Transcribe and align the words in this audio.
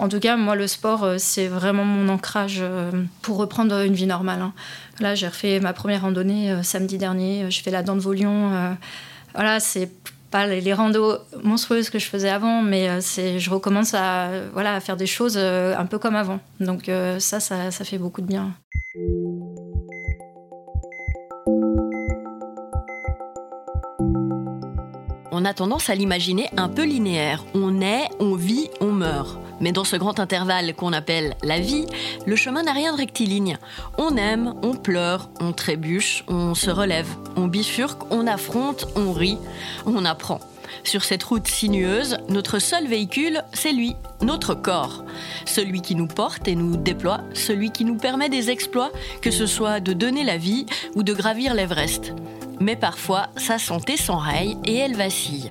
En 0.00 0.08
tout 0.08 0.18
cas, 0.18 0.36
moi, 0.36 0.56
le 0.56 0.66
sport, 0.66 1.06
c'est 1.18 1.46
vraiment 1.46 1.84
mon 1.84 2.08
ancrage 2.08 2.64
pour 3.22 3.36
reprendre 3.36 3.84
une 3.84 3.94
vie 3.94 4.06
normale. 4.06 4.40
Hein. 4.40 4.52
Là, 4.98 5.14
j'ai 5.14 5.28
refait 5.28 5.60
ma 5.60 5.72
première 5.72 6.02
randonnée 6.02 6.62
samedi 6.62 6.98
dernier. 6.98 7.50
Je 7.50 7.62
fais 7.62 7.70
la 7.70 7.82
dent 7.82 7.96
de 7.96 8.00
Vaulion. 8.00 8.50
voilà, 9.34 9.60
c'est 9.60 9.90
pas 10.30 10.46
les, 10.46 10.72
randos 10.72 11.18
monstrueuses 11.42 11.90
que 11.90 11.98
je 11.98 12.06
faisais 12.06 12.30
avant, 12.30 12.62
mais 12.62 13.00
je 13.00 13.50
recommence 13.50 13.94
à, 13.94 14.30
faire 14.80 14.96
des 14.96 15.06
choses 15.06 15.36
un 15.36 15.86
peu 15.86 15.98
comme 15.98 16.16
avant. 16.16 16.40
Donc 16.60 16.90
ça, 17.18 17.38
ça, 17.38 17.70
ça 17.70 17.84
fait 17.84 17.98
beaucoup 17.98 18.22
de 18.22 18.26
bien. 18.26 18.54
on 25.40 25.44
a 25.46 25.54
tendance 25.54 25.88
à 25.88 25.94
l'imaginer 25.94 26.50
un 26.58 26.68
peu 26.68 26.84
linéaire. 26.84 27.46
On 27.54 27.70
naît, 27.70 28.08
on 28.18 28.34
vit, 28.34 28.68
on 28.82 28.92
meurt. 28.92 29.38
Mais 29.60 29.72
dans 29.72 29.84
ce 29.84 29.96
grand 29.96 30.18
intervalle 30.20 30.74
qu'on 30.74 30.92
appelle 30.92 31.36
la 31.42 31.60
vie, 31.60 31.86
le 32.26 32.36
chemin 32.36 32.62
n'a 32.62 32.72
rien 32.72 32.92
de 32.92 32.98
rectiligne. 32.98 33.58
On 33.98 34.16
aime, 34.16 34.54
on 34.62 34.74
pleure, 34.74 35.30
on 35.40 35.52
trébuche, 35.52 36.24
on 36.28 36.54
se 36.54 36.70
relève, 36.70 37.08
on 37.36 37.46
bifurque, 37.46 38.10
on 38.10 38.26
affronte, 38.26 38.86
on 38.96 39.12
rit, 39.12 39.38
on 39.86 40.04
apprend. 40.04 40.40
Sur 40.84 41.04
cette 41.04 41.24
route 41.24 41.48
sinueuse, 41.48 42.18
notre 42.28 42.58
seul 42.58 42.86
véhicule, 42.86 43.42
c'est 43.52 43.72
lui, 43.72 43.96
notre 44.22 44.54
corps. 44.54 45.04
Celui 45.44 45.82
qui 45.82 45.94
nous 45.94 46.06
porte 46.06 46.48
et 46.48 46.54
nous 46.54 46.76
déploie, 46.76 47.20
celui 47.34 47.70
qui 47.70 47.84
nous 47.84 47.96
permet 47.96 48.28
des 48.28 48.50
exploits, 48.50 48.92
que 49.20 49.30
ce 49.30 49.46
soit 49.46 49.80
de 49.80 49.92
donner 49.92 50.24
la 50.24 50.38
vie 50.38 50.66
ou 50.94 51.02
de 51.02 51.12
gravir 51.12 51.54
l'Everest 51.54 52.12
mais 52.60 52.76
parfois 52.76 53.28
sa 53.36 53.58
santé 53.58 53.96
s'enraye 53.96 54.56
et 54.64 54.76
elle 54.76 54.94
vacille. 54.94 55.50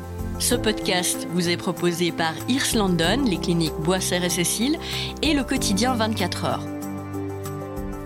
Ce 0.41 0.55
podcast 0.55 1.27
vous 1.29 1.49
est 1.49 1.57
proposé 1.57 2.11
par 2.11 2.33
Irs 2.49 2.75
London, 2.75 3.23
les 3.25 3.37
cliniques 3.37 3.75
Boisser 3.79 4.19
et 4.23 4.29
Cécile 4.29 4.79
et 5.21 5.33
le 5.33 5.43
quotidien 5.43 5.93
24 5.93 6.45
heures. 6.45 6.65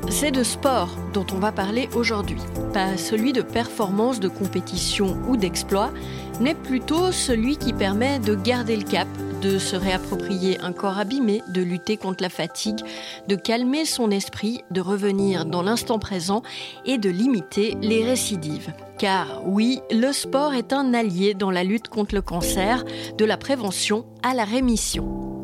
C'est 0.09 0.31
de 0.31 0.43
sport 0.43 0.89
dont 1.13 1.25
on 1.33 1.39
va 1.39 1.53
parler 1.53 1.89
aujourd'hui, 1.95 2.37
pas 2.73 2.97
celui 2.97 3.31
de 3.31 3.41
performance, 3.41 4.19
de 4.19 4.27
compétition 4.27 5.17
ou 5.29 5.37
d'exploit, 5.37 5.91
mais 6.41 6.53
plutôt 6.55 7.13
celui 7.13 7.55
qui 7.55 7.71
permet 7.71 8.19
de 8.19 8.35
garder 8.35 8.75
le 8.75 8.83
cap, 8.83 9.07
de 9.51 9.59
se 9.59 9.75
réapproprier 9.75 10.59
un 10.61 10.73
corps 10.73 10.97
abîmé, 10.97 11.41
de 11.49 11.61
lutter 11.61 11.97
contre 11.97 12.23
la 12.23 12.29
fatigue, 12.29 12.79
de 13.27 13.35
calmer 13.35 13.85
son 13.85 14.09
esprit, 14.09 14.61
de 14.71 14.81
revenir 14.81 15.45
dans 15.45 15.61
l'instant 15.61 15.99
présent 15.99 16.41
et 16.85 16.97
de 16.97 17.09
limiter 17.09 17.77
les 17.81 18.03
récidives. 18.03 18.73
Car 18.97 19.41
oui, 19.45 19.81
le 19.91 20.11
sport 20.11 20.53
est 20.53 20.73
un 20.73 20.93
allié 20.93 21.33
dans 21.33 21.51
la 21.51 21.63
lutte 21.63 21.89
contre 21.89 22.15
le 22.15 22.21
cancer, 22.21 22.83
de 23.17 23.25
la 23.25 23.37
prévention 23.37 24.05
à 24.23 24.33
la 24.33 24.45
rémission. 24.45 25.34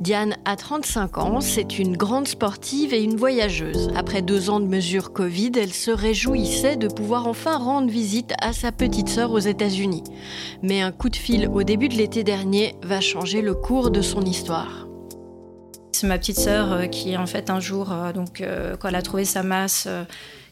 Diane 0.00 0.36
a 0.46 0.56
35 0.56 1.18
ans, 1.18 1.40
c'est 1.42 1.78
une 1.78 1.94
grande 1.94 2.26
sportive 2.26 2.94
et 2.94 3.02
une 3.02 3.16
voyageuse. 3.16 3.90
Après 3.94 4.22
deux 4.22 4.48
ans 4.48 4.58
de 4.58 4.64
mesures 4.64 5.12
Covid, 5.12 5.52
elle 5.56 5.74
se 5.74 5.90
réjouissait 5.90 6.76
de 6.76 6.88
pouvoir 6.88 7.26
enfin 7.26 7.58
rendre 7.58 7.90
visite 7.90 8.32
à 8.40 8.54
sa 8.54 8.72
petite 8.72 9.10
sœur 9.10 9.30
aux 9.30 9.38
États-Unis. 9.38 10.04
Mais 10.62 10.80
un 10.80 10.90
coup 10.90 11.10
de 11.10 11.16
fil 11.16 11.48
au 11.48 11.64
début 11.64 11.90
de 11.90 11.96
l'été 11.96 12.24
dernier 12.24 12.76
va 12.82 13.02
changer 13.02 13.42
le 13.42 13.54
cours 13.54 13.90
de 13.90 14.00
son 14.00 14.22
histoire. 14.22 14.86
C'est 15.92 16.06
ma 16.06 16.16
petite 16.16 16.38
sœur 16.38 16.72
euh, 16.72 16.86
qui, 16.86 17.14
en 17.18 17.26
fait, 17.26 17.50
un 17.50 17.60
jour, 17.60 17.92
euh, 17.92 18.14
donc, 18.14 18.40
euh, 18.40 18.74
quand 18.78 18.88
elle 18.88 18.94
a 18.94 19.02
trouvé 19.02 19.26
sa 19.26 19.42
masse, 19.42 19.86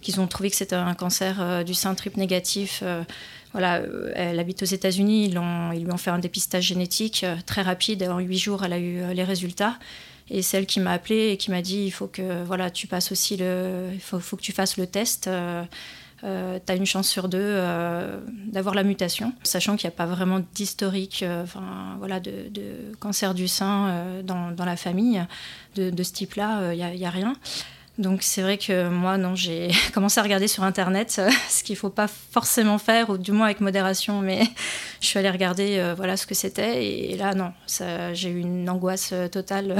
qu'ils 0.03 0.21
ont 0.21 0.27
trouvé 0.27 0.51
que 0.51 0.57
c'était 0.57 0.77
un 0.77 0.93
cancer 0.93 1.65
du 1.65 1.73
sein 1.73 1.95
triple 1.95 2.19
négatif 2.19 2.85
voilà, 3.53 3.77
euh, 3.77 4.13
elle 4.15 4.39
habite 4.39 4.63
aux 4.63 4.67
États-Unis, 4.67 5.27
ils, 5.27 5.33
lui 5.33 5.93
ont 5.93 5.97
fait 5.97 6.11
un 6.11 6.19
dépistage 6.19 6.65
génétique 6.65 7.25
euh, 7.25 7.37
très 7.47 7.63
rapide. 7.63 8.03
En 8.03 8.19
huit 8.19 8.39
jours, 8.39 8.65
elle 8.65 8.73
a 8.73 8.79
eu 8.79 8.99
euh, 8.99 9.15
les 9.15 9.25
résultats. 9.25 9.79
Et 10.31 10.43
celle 10.43 10.67
qui 10.67 10.81
m'a 10.81 10.93
appelée 10.93 11.31
et 11.31 11.37
qui 11.39 11.51
m'a 11.51 11.63
dit 11.63 11.85
il 11.87 11.91
faut 11.91 12.07
que 12.07 12.45
voilà, 12.45 12.71
tu 12.71 12.87
passes 12.87 13.13
aussi 13.13 13.39
le, 13.39 13.89
faut, 14.01 14.37
que 14.37 14.43
tu 14.43 14.53
fasses 14.53 14.77
le 14.77 14.87
test. 14.87 15.27
Euh, 15.27 15.65
tu 16.23 16.27
as 16.73 16.75
une 16.75 16.85
chance 16.85 17.09
sur 17.09 17.31
deux 17.31 17.57
d'avoir 18.45 18.75
la 18.75 18.83
mutation, 18.83 19.33
sachant 19.43 19.77
qu'il 19.77 19.89
n'y 19.89 19.95
a 19.95 19.97
pas 19.97 20.05
vraiment 20.05 20.43
d'historique 20.55 21.25
voilà, 21.99 22.21
de, 22.21 22.93
cancer 23.01 23.33
du 23.33 23.49
sein 23.49 24.21
dans, 24.23 24.53
la 24.59 24.77
famille 24.77 25.25
de, 25.77 26.03
ce 26.03 26.13
type-là, 26.13 26.75
il 26.75 26.97
n'y 26.97 27.07
a, 27.07 27.11
rien. 27.11 27.33
Donc 27.99 28.23
c'est 28.23 28.43
vrai 28.43 28.59
que 28.59 28.89
moi, 28.89 29.19
non, 29.19 29.35
j'ai 29.35 29.71
commencé 29.93 30.21
à 30.21 30.23
regarder 30.23 30.47
sur 30.47 30.63
Internet, 30.63 31.17
euh, 31.19 31.31
ce 31.49 31.65
qu'il 31.65 31.75
ne 31.75 31.79
faut 31.79 31.91
pas 31.91 32.07
forcément 32.07 32.79
faire, 32.79 33.11
ou 33.11 33.19
du 33.19 33.33
moins 33.33 33.47
avec 33.47 33.61
modération, 33.61 34.21
mais 34.21 34.45
je 35.01 35.07
suis 35.07 35.19
allée 35.19 35.31
regarder 35.31 35.79
euh, 35.79 35.95
voilà, 35.97 36.17
ce 36.17 36.27
que 36.27 36.35
c'était. 36.35 36.87
Et, 36.87 37.17
là, 37.17 37.35
non, 37.35 37.53
j'ai 38.15 38.31
eu 38.31 38.39
une 38.39 38.71
angoisse 38.71 39.11
euh, 39.13 39.27
totale, 39.27 39.77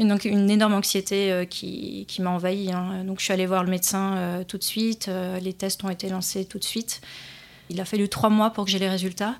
une, 0.00 0.18
une, 0.24 0.50
énorme 0.50 0.74
anxiété 0.74 1.46
qui, 1.48 2.06
m'a 2.18 2.30
envahie. 2.30 2.72
Hein. 2.72 3.04
Donc 3.04 3.20
je 3.20 3.24
suis 3.24 3.32
allée 3.32 3.46
voir 3.46 3.62
le 3.62 3.70
médecin 3.70 4.44
tout 4.46 4.58
de 4.58 4.62
suite, 4.62 5.08
les 5.40 5.52
tests 5.52 5.82
ont 5.84 5.90
été 5.90 6.08
lancés 6.08 6.44
tout 6.44 6.58
de 6.58 6.64
suite. 6.64 7.00
Il 7.70 7.80
a 7.80 7.84
fallu 7.84 8.08
trois 8.08 8.28
mois 8.28 8.50
pour 8.50 8.66
que 8.66 8.70
j'ai 8.70 8.78
les 8.78 8.90
résultats. 8.90 9.36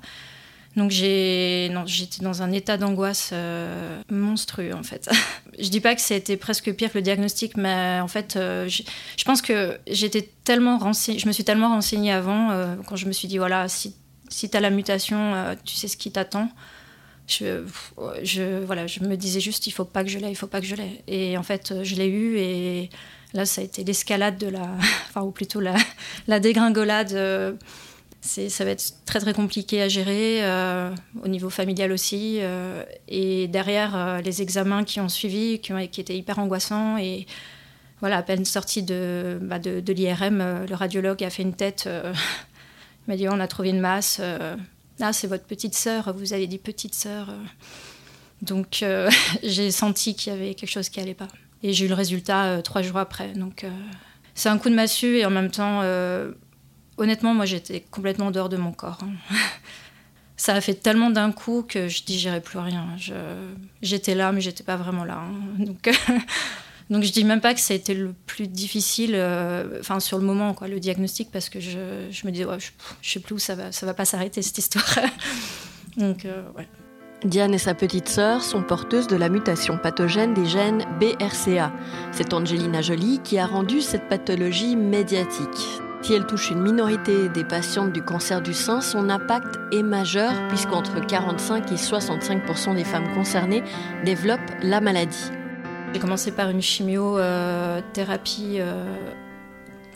Donc 0.77 0.91
j'ai, 0.91 1.71
j'étais 1.87 2.21
dans 2.23 2.43
un 2.43 2.51
état 2.51 2.77
d'angoisse 2.77 3.31
euh, 3.33 3.99
monstrueux 4.11 4.75
en 4.75 4.83
fait. 4.83 5.09
je 5.59 5.69
dis 5.69 5.81
pas 5.81 5.95
que 5.95 6.01
c'était 6.01 6.37
presque 6.37 6.71
pire 6.73 6.91
que 6.91 6.99
le 6.99 7.01
diagnostic, 7.01 7.57
mais 7.57 7.99
en 7.99 8.07
fait, 8.07 8.35
euh, 8.35 8.69
je 8.69 9.23
pense 9.25 9.41
que 9.41 9.79
j'étais 9.87 10.29
tellement 10.43 10.77
renseignée, 10.77 11.17
je 11.17 11.27
me 11.27 11.31
suis 11.31 11.43
tellement 11.43 11.69
renseignée 11.69 12.11
avant 12.11 12.51
euh, 12.51 12.75
quand 12.85 12.95
je 12.95 13.07
me 13.07 13.11
suis 13.11 13.27
dit 13.27 13.39
voilà, 13.39 13.67
si, 13.67 13.95
si 14.29 14.51
tu 14.51 14.55
as 14.55 14.59
la 14.59 14.69
mutation, 14.69 15.33
tu 15.65 15.75
sais 15.75 15.87
ce 15.87 15.97
qui 15.97 16.11
t'attend. 16.11 16.47
Je, 17.25 17.63
voilà, 18.63 18.85
je 18.85 18.99
me 19.03 19.17
disais 19.17 19.39
juste 19.39 19.65
il 19.65 19.71
faut 19.71 19.83
pas 19.83 20.03
que 20.03 20.11
je 20.11 20.19
l'ai, 20.19 20.29
il 20.29 20.35
faut 20.35 20.47
pas 20.47 20.61
que 20.61 20.67
je 20.67 20.75
l'ai. 20.75 21.01
Et 21.07 21.39
en 21.39 21.43
fait, 21.43 21.83
je 21.83 21.95
l'ai 21.95 22.07
eu 22.07 22.37
et 22.37 22.91
là, 23.33 23.47
ça 23.47 23.61
a 23.61 23.63
été 23.63 23.83
l'escalade 23.83 24.37
de 24.37 24.47
la, 24.47 24.61
enfin 25.09 25.23
ou 25.23 25.31
plutôt 25.31 25.59
la 25.59 26.39
dégringolade 26.39 27.57
ça 28.21 28.65
va 28.65 28.71
être 28.71 28.93
très 29.05 29.19
très 29.19 29.33
compliqué 29.33 29.81
à 29.81 29.87
gérer 29.87 30.43
euh, 30.43 30.93
au 31.23 31.27
niveau 31.27 31.49
familial 31.49 31.91
aussi. 31.91 32.39
Euh, 32.41 32.83
et 33.07 33.47
derrière, 33.47 33.95
euh, 33.95 34.21
les 34.21 34.41
examens 34.41 34.83
qui 34.83 34.99
ont 34.99 35.09
suivi, 35.09 35.59
qui, 35.59 35.73
ont, 35.73 35.87
qui, 35.87 36.01
étaient 36.01 36.17
hyper 36.17 36.39
angoissants. 36.39 36.97
Et 36.97 37.25
voilà, 37.99 38.17
à 38.17 38.23
peine 38.23 38.45
sorti 38.45 38.83
de, 38.83 39.39
bah, 39.41 39.59
de, 39.59 39.93
l'IRM, 39.93 40.65
le 40.67 40.75
radiologue 40.75 41.23
a 41.23 41.29
fait 41.29 41.43
une 41.43 41.53
tête. 41.53 41.87
il 43.07 43.11
m'a 43.11 43.17
dit 43.17 43.27
on 43.29 43.39
a 43.39 43.47
trouvé 43.47 43.69
une 43.69 43.79
masse. 43.79 44.21
ah, 44.99 45.13
c'est 45.13 45.27
votre 45.27 45.45
petite 45.45 45.75
sœur. 45.75 46.13
Vous 46.13 46.33
avez 46.33 46.47
dit 46.47 46.57
petite 46.57 46.95
sœur. 46.95 47.33
Donc 48.41 48.83
j'ai 49.43 49.71
senti 49.71 50.15
qu'il 50.15 50.33
y 50.33 50.35
avait 50.35 50.53
quelque 50.53 50.69
chose 50.69 50.89
qui 50.89 50.99
allait 50.99 51.13
pas. 51.13 51.27
Et 51.63 51.73
j'ai 51.73 51.85
eu 51.85 51.87
le 51.87 51.95
résultat 51.95 52.61
trois 52.61 52.81
jours 52.81 52.97
après. 52.97 53.29
Donc 53.33 53.65
c'est 54.35 54.49
un 54.49 54.57
coup 54.59 54.69
de 54.69 54.75
massue 54.75 55.17
et 55.17 55.25
en 55.25 55.31
même 55.31 55.49
temps 55.49 55.81
honnêtement, 56.97 57.33
moi, 57.33 57.45
j'étais 57.45 57.81
complètement 57.91 58.31
dehors 58.31 58.49
de 58.49 58.57
mon 58.57 58.71
corps. 58.71 58.99
Hein. 59.03 59.35
Ça 60.37 60.53
a 60.53 60.61
fait 60.61 60.75
tellement 60.75 61.09
d'un 61.09 61.31
coup 61.31 61.65
que 61.67 61.87
je 61.87 62.03
digérais 62.03 62.41
plus 62.41 62.59
rien. 62.59 62.85
J'étais 63.81 64.13
là, 64.13 64.31
mais 64.31 64.39
j'étais 64.39 64.63
pas 64.63 64.75
vraiment 64.75 65.03
là. 65.03 65.23
Hein. 65.23 65.65
Donc, 65.65 65.89
donc 66.91 67.03
je 67.03 67.11
dis 67.11 67.23
même 67.23 67.41
pas 67.41 67.55
que 67.55 67.59
ça 67.59 67.73
a 67.73 67.77
été 67.77 67.95
le 67.95 68.13
plus 68.27 68.47
difficile, 68.47 69.13
euh, 69.15 69.79
enfin 69.79 69.99
sur 69.99 70.19
le 70.19 70.23
moment, 70.23 70.55
le 70.61 70.79
diagnostic, 70.79 71.31
parce 71.31 71.49
que 71.49 71.59
je, 71.59 71.79
me 72.23 72.29
disais, 72.29 72.45
je, 72.59 72.67
je, 73.01 73.09
sais 73.09 73.19
plus 73.19 73.33
où 73.33 73.39
ça 73.39 73.55
va, 73.55 73.71
ça 73.71 73.87
va 73.87 73.95
pas 73.95 74.05
s'arrêter 74.05 74.43
cette 74.43 74.59
histoire. 74.59 74.87
donc, 75.97 76.25
euh, 76.25 76.43
ouais. 76.55 76.67
Diane 77.25 77.55
et 77.55 77.57
sa 77.57 77.73
petite 77.73 78.07
sœur 78.07 78.43
sont 78.43 78.61
porteuses 78.61 79.07
de 79.07 79.15
la 79.15 79.29
mutation 79.29 79.79
pathogène 79.79 80.35
des 80.35 80.45
gènes 80.45 80.85
BRCA. 80.99 81.73
C'est 82.11 82.31
Angelina 82.31 82.83
Jolie 82.83 83.21
qui 83.23 83.39
a 83.39 83.47
rendu 83.47 83.81
cette 83.81 84.07
pathologie 84.07 84.75
médiatique. 84.75 85.81
Si 86.01 86.13
elle 86.13 86.25
touche 86.25 86.51
une 86.51 86.61
minorité 86.61 87.27
des 87.27 87.43
patientes 87.43 87.91
du 87.91 88.01
cancer 88.01 88.41
du 88.41 88.53
sein, 88.53 88.79
son 88.79 89.09
impact 89.09 89.59
est 89.73 89.83
majeur 89.83 90.31
puisqu'entre 90.47 91.05
45 91.05 91.71
et 91.71 91.75
65% 91.75 92.75
des 92.75 92.85
femmes 92.85 93.13
concernées 93.13 93.61
développent 94.05 94.39
la 94.61 94.79
maladie. 94.79 95.31
J'ai 95.93 95.99
commencé 95.99 96.31
par 96.31 96.49
une 96.49 96.61
chimiothérapie, 96.61 98.57
euh, 98.59 98.85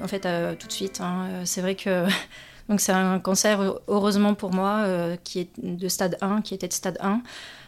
en 0.03 0.07
fait, 0.07 0.25
euh, 0.25 0.55
tout 0.59 0.67
de 0.67 0.71
suite. 0.71 0.99
Hein. 0.99 1.27
C'est 1.45 1.61
vrai 1.61 1.75
que 1.75 2.05
donc 2.69 2.81
c'est 2.81 2.91
un 2.91 3.19
cancer, 3.19 3.75
heureusement 3.87 4.33
pour 4.33 4.51
moi, 4.53 4.83
euh, 4.85 5.15
qui 5.23 5.39
est 5.39 5.49
de 5.63 5.87
stade 5.87 6.17
1, 6.19 6.41
qui 6.41 6.53
était 6.53 6.67
de 6.67 6.73
stade 6.73 6.97
1, 7.01 7.21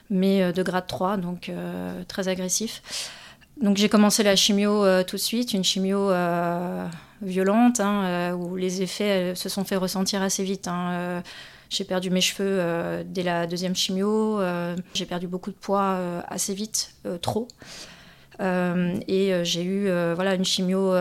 mais 0.09 0.51
de 0.51 0.63
grade 0.63 0.88
3, 0.88 1.18
donc 1.18 1.51
très 2.07 2.27
agressif. 2.27 2.81
Donc 3.62 3.77
j'ai 3.77 3.88
commencé 3.88 4.24
la 4.24 4.36
chimio 4.36 4.83
tout 5.03 5.15
de 5.15 5.21
suite, 5.21 5.53
une 5.53 5.63
chimio 5.63 6.09
violente, 7.24 7.80
hein, 7.80 8.34
où 8.34 8.56
les 8.56 8.81
effets 8.81 9.34
se 9.36 9.50
sont 9.50 9.64
fait 9.64 9.75
ressentir 9.75 10.22
assez 10.22 10.44
vite. 10.44 10.68
Hein, 10.68 11.24
j'ai 11.70 11.84
perdu 11.84 12.10
mes 12.10 12.22
cheveux 12.22 13.04
dès 13.06 13.24
la 13.24 13.48
deuxième 13.48 13.75
chimio, 13.75 14.40
j'ai 14.94 15.06
perdu 15.06 15.28
beaucoup 15.28 15.50
de 15.52 15.56
poids 15.56 15.98
assez 16.28 16.54
vite, 16.54 16.96
trop. 17.22 17.48
Euh, 18.40 18.98
et 19.08 19.34
euh, 19.34 19.44
j'ai 19.44 19.64
eu 19.64 19.88
euh, 19.88 20.14
voilà, 20.16 20.36
une 20.36 20.46
chimio. 20.46 20.92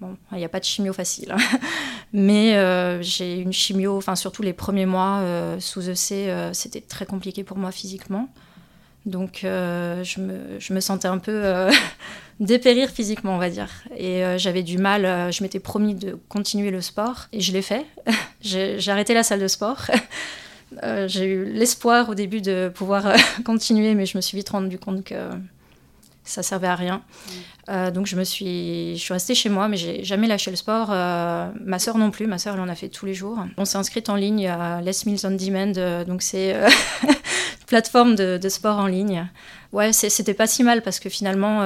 bon, 0.00 0.16
il 0.32 0.38
n'y 0.38 0.44
a 0.44 0.48
pas 0.48 0.60
de 0.60 0.64
chimio 0.64 0.92
facile, 0.92 1.32
hein. 1.32 1.58
mais 2.12 3.02
j'ai 3.02 3.38
eu 3.38 3.42
une 3.42 3.52
chimio, 3.52 3.96
enfin, 3.96 4.16
surtout 4.16 4.42
les 4.42 4.52
premiers 4.52 4.86
mois 4.86 5.22
sous 5.60 5.88
EC, 5.88 6.30
c'était 6.52 6.80
très 6.80 7.06
compliqué 7.06 7.44
pour 7.44 7.58
moi 7.58 7.70
physiquement. 7.70 8.28
Donc 9.06 9.40
je 9.42 10.20
me, 10.20 10.58
je, 10.58 10.72
me, 10.72 10.80
sentais 10.80 11.08
un 11.08 11.18
peu 11.18 11.68
dépérir 12.40 12.88
physiquement, 12.88 13.34
on 13.34 13.38
va 13.38 13.50
dire. 13.50 13.68
Et 13.96 14.22
j'avais 14.38 14.62
du 14.62 14.78
mal, 14.78 15.30
je 15.30 15.42
m'étais 15.42 15.60
promis 15.60 15.94
de 15.94 16.18
continuer 16.28 16.70
le 16.70 16.80
sport, 16.80 17.26
et 17.32 17.40
je 17.40 17.52
l'ai 17.52 17.62
fait. 17.62 17.84
j'ai 18.40 18.88
arrêté 18.88 19.12
la 19.12 19.22
salle 19.22 19.40
de 19.40 19.48
sport. 19.48 19.82
j'ai 21.06 21.26
eu 21.26 21.44
l'espoir 21.44 22.08
au 22.08 22.14
début 22.14 22.40
de 22.40 22.72
pouvoir 22.74 23.14
continuer, 23.44 23.94
mais 23.94 24.06
je 24.06 24.16
me 24.16 24.22
suis 24.22 24.38
vite 24.38 24.48
rendu 24.48 24.78
compte 24.78 25.04
que 25.04 25.14
ça 26.24 26.42
servait 26.42 26.66
à 26.66 26.74
rien. 26.74 26.96
Mm. 26.96 27.32
Euh, 27.70 27.90
donc 27.90 28.06
je 28.06 28.16
me 28.16 28.24
suis, 28.24 28.96
je 28.96 29.00
suis 29.00 29.12
restée 29.12 29.34
chez 29.34 29.48
moi, 29.48 29.68
mais 29.68 29.76
j'ai 29.76 30.04
jamais 30.04 30.26
lâché 30.26 30.50
le 30.50 30.56
sport. 30.56 30.88
Euh, 30.90 31.50
ma 31.64 31.78
sœur 31.78 31.96
non 31.96 32.10
plus, 32.10 32.26
ma 32.26 32.38
sœur 32.38 32.54
elle 32.54 32.60
en 32.60 32.68
a 32.68 32.74
fait 32.74 32.88
tous 32.88 33.06
les 33.06 33.14
jours. 33.14 33.38
On 33.56 33.64
s'est 33.64 33.78
inscrite 33.78 34.08
en 34.08 34.16
ligne 34.16 34.46
à 34.48 34.80
Les 34.82 34.92
Mills 35.06 35.20
on 35.24 35.30
Demand, 35.30 35.72
euh, 35.76 36.04
donc 36.04 36.22
c'est 36.22 36.56
plateforme 37.74 38.14
de, 38.14 38.48
sport 38.48 38.78
en 38.78 38.86
ligne. 38.86 39.28
Ouais, 39.72 39.92
c'était 39.92 40.34
pas 40.34 40.46
si 40.46 40.62
mal 40.62 40.80
parce 40.82 41.00
que 41.00 41.08
finalement 41.08 41.62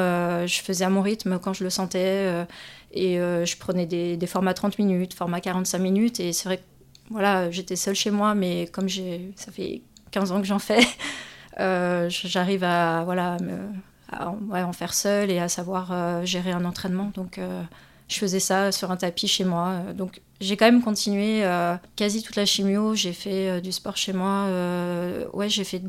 je 0.47 0.61
faisais 0.63 0.87
à 0.87 0.89
mon 0.89 1.03
rythme 1.03 1.39
quand 1.39 1.53
je 1.53 1.65
le 1.65 1.69
sentais 1.71 2.47
et 2.93 3.17
je 3.17 3.57
prenais 3.59 3.85
des, 3.85 4.27
formats 4.27 4.55
30 4.55 4.79
minutes, 4.79 5.13
formats 5.13 5.43
45 5.43 5.79
minutes 5.79 6.21
et 6.21 6.33
c'est 6.33 6.49
vrai 6.49 6.57
que 6.57 6.63
voilà, 7.11 7.51
j'étais 7.51 7.77
seule 7.77 7.95
chez 7.95 8.11
moi, 8.11 8.35
mais 8.35 8.69
comme 8.73 8.89
ça 8.89 9.53
fait 9.53 9.83
15 10.11 10.33
ans 10.33 10.41
que 10.41 10.47
j'en 10.47 10.59
fais. 10.59 10.81
j'arrive 12.09 12.65
à 12.65 13.05
voilà 13.05 13.37
à 14.11 14.31
en 14.31 14.73
faire 14.73 14.95
seul 14.95 15.31
et 15.31 15.39
à 15.39 15.49
savoir 15.49 15.91
euh, 15.93 16.25
gérer 16.25 16.53
un 16.53 16.65
entraînement. 16.65 17.11
Donc 17.15 17.39
euh, 17.39 17.63
je 18.09 18.19
faisais 18.19 18.41
ça 18.41 18.73
sur 18.73 18.91
un 18.91 18.97
tapis 18.97 19.29
chez 19.29 19.45
moi. 19.45 19.81
Donc 19.95 20.21
j'ai 20.41 20.57
quand 20.57 20.67
même 20.67 20.83
continué 20.83 21.45
euh, 21.45 21.77
quasi 21.97 22.23
toute 22.23 22.37
la 22.37 22.47
chimio. 22.47 22.95
J'ai 22.95 23.13
fait 23.13 23.61
du 23.61 23.73
sport 23.73 23.97
chez 23.97 24.13
moi. 24.13 24.47
ouais, 25.33 25.49
j'ai 25.49 25.65
fait, 25.65 25.83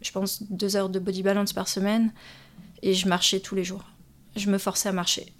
je 0.00 0.12
pense, 0.12 0.42
deux 0.50 0.76
heures 0.76 0.88
de 0.88 0.98
body 0.98 1.22
balance 1.22 1.52
par 1.52 1.68
semaine 1.68 2.12
et 2.82 2.94
je 2.94 3.08
marchais 3.08 3.40
tous 3.40 3.54
les 3.54 3.64
jours. 3.64 3.84
Je 4.36 4.50
me 4.50 4.58
forçais 4.58 4.88
à 4.88 4.92
marcher. 4.92 5.32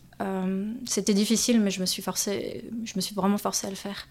C'était 0.87 1.15
difficile, 1.15 1.61
mais 1.61 1.71
je 1.71 1.81
me 1.81 1.87
suis 1.87 2.03
forcée, 2.03 2.65
je 2.85 2.93
me 2.97 3.01
suis 3.01 3.15
vraiment 3.15 3.39
forcée 3.39 3.67
à 3.67 3.71
le 3.71 3.77
faire. 3.77 4.09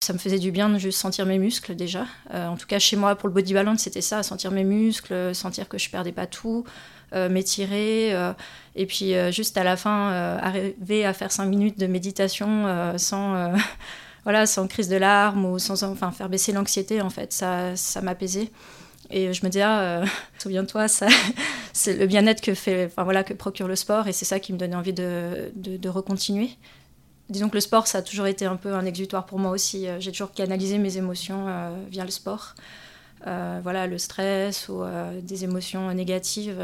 Ça 0.00 0.12
me 0.12 0.18
faisait 0.18 0.38
du 0.38 0.52
bien 0.52 0.68
de 0.68 0.78
juste 0.78 0.98
sentir 1.00 1.26
mes 1.26 1.38
muscles 1.38 1.74
déjà. 1.74 2.06
Euh, 2.32 2.46
en 2.46 2.56
tout 2.56 2.68
cas, 2.68 2.78
chez 2.78 2.94
moi, 2.94 3.16
pour 3.16 3.28
le 3.28 3.34
body 3.34 3.52
balance, 3.52 3.80
c'était 3.80 4.00
ça, 4.00 4.22
sentir 4.22 4.52
mes 4.52 4.62
muscles, 4.62 5.34
sentir 5.34 5.68
que 5.68 5.76
je 5.76 5.90
perdais 5.90 6.12
pas 6.12 6.26
tout, 6.26 6.64
euh, 7.14 7.28
m'étirer. 7.28 8.14
Euh, 8.14 8.32
et 8.76 8.86
puis, 8.86 9.14
juste 9.32 9.56
à 9.56 9.64
la 9.64 9.76
fin, 9.76 10.10
arriver 10.40 11.04
à 11.04 11.12
faire 11.12 11.32
cinq 11.32 11.46
minutes 11.46 11.80
de 11.80 11.88
méditation 11.88 12.94
sans, 12.96 13.52
voilà, 14.22 14.46
sans 14.46 14.68
crise 14.68 14.88
de 14.88 14.96
larmes 14.96 15.44
ou 15.44 15.58
sans 15.58 15.82
enfin, 15.82 16.12
faire 16.12 16.28
baisser 16.28 16.52
l'anxiété, 16.52 17.00
en 17.00 17.10
fait. 17.10 17.32
Ça, 17.32 17.74
ça 17.74 18.00
m'apaisait. 18.00 18.52
Et 19.10 19.32
je 19.32 19.44
me 19.44 19.50
disais, 19.50 19.64
ah, 19.64 20.04
souviens-toi, 20.38 20.86
c'est 21.72 21.96
le 21.96 22.06
bien-être 22.06 22.40
que, 22.40 22.54
fait, 22.54 22.86
enfin, 22.86 23.02
voilà, 23.02 23.24
que 23.24 23.34
procure 23.34 23.66
le 23.66 23.74
sport. 23.74 24.06
Et 24.06 24.12
c'est 24.12 24.24
ça 24.24 24.38
qui 24.38 24.52
me 24.52 24.58
donnait 24.58 24.76
envie 24.76 24.92
de, 24.92 25.50
de, 25.56 25.76
de 25.76 25.88
recontinuer 25.88 26.50
disons 27.28 27.48
que 27.48 27.54
le 27.54 27.60
sport, 27.60 27.86
ça 27.86 27.98
a 27.98 28.02
toujours 28.02 28.26
été 28.26 28.46
un 28.46 28.56
peu 28.56 28.74
un 28.74 28.84
exutoire 28.84 29.26
pour 29.26 29.38
moi 29.38 29.50
aussi. 29.50 29.86
Euh, 29.86 30.00
j'ai 30.00 30.12
toujours 30.12 30.32
canalisé 30.32 30.78
mes 30.78 30.96
émotions 30.96 31.46
euh, 31.48 31.70
via 31.90 32.04
le 32.04 32.10
sport. 32.10 32.54
Euh, 33.26 33.60
voilà, 33.62 33.86
le 33.86 33.98
stress 33.98 34.68
ou 34.68 34.82
des 35.22 35.44
émotions 35.44 35.92
négatives. 35.92 36.60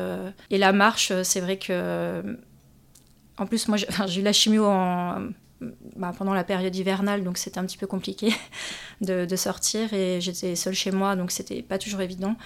Et 0.51 0.59
la 0.59 0.73
marche, 0.73 1.13
c'est 1.23 1.41
vrai 1.41 1.59
que. 1.59 2.39
En 3.37 3.47
plus, 3.47 3.67
moi, 3.69 3.77
j'ai 4.07 4.21
eu 4.21 4.25
la 4.25 4.33
chimio 4.33 4.65
bah, 5.97 6.13
pendant 6.17 6.35
la 6.35 6.45
période 6.45 6.75
hivernale, 6.75 7.25
donc 7.25 7.39
c'était 7.39 7.59
un 7.59 7.65
petit 7.65 7.79
peu 7.79 7.87
compliqué 7.87 8.33
de, 9.01 9.37
sortir. 9.37 9.93
Et 9.93 10.21
j'étais 10.21 10.55
seule 10.55 10.75
chez 10.75 10.93
moi, 10.93 11.17
donc 11.17 11.33
c'était 11.33 11.61
pas 11.63 11.79
toujours 11.79 12.01
évident. 12.01 12.37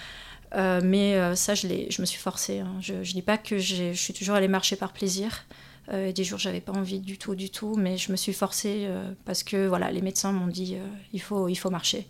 mais 0.55 1.35
ça, 1.35 1.53
je, 1.53 1.67
je 1.67 2.01
me 2.01 2.05
suis 2.07 2.19
forcée. 2.19 2.59
Hein. 2.59 2.77
Je 2.81 2.95
ne 2.95 3.03
dis 3.03 3.21
pas 3.21 3.37
que 3.37 3.59
je 3.59 3.93
suis 3.93 4.13
toujours 4.13 4.35
allée 4.35 4.47
marcher 4.47 4.75
par 4.75 4.91
plaisir. 4.91 5.45
Euh, 5.91 6.11
des 6.11 6.23
jours, 6.23 6.37
j'avais 6.37 6.61
pas 6.61 6.71
envie 6.71 6.99
du 6.99 7.17
tout, 7.17 7.35
du 7.35 7.49
tout, 7.49 7.75
mais 7.75 7.97
je 7.97 8.11
me 8.11 8.17
suis 8.17 8.33
forcée 8.33 8.85
euh, 8.87 9.11
parce 9.25 9.43
que 9.43 9.67
voilà, 9.67 9.91
les 9.91 10.01
médecins 10.01 10.31
m'ont 10.31 10.47
dit 10.47 10.75
euh, 10.75 10.85
il 11.13 11.21
faut, 11.21 11.47
il 11.47 11.55
faut 11.55 11.69
marcher. 11.69 12.07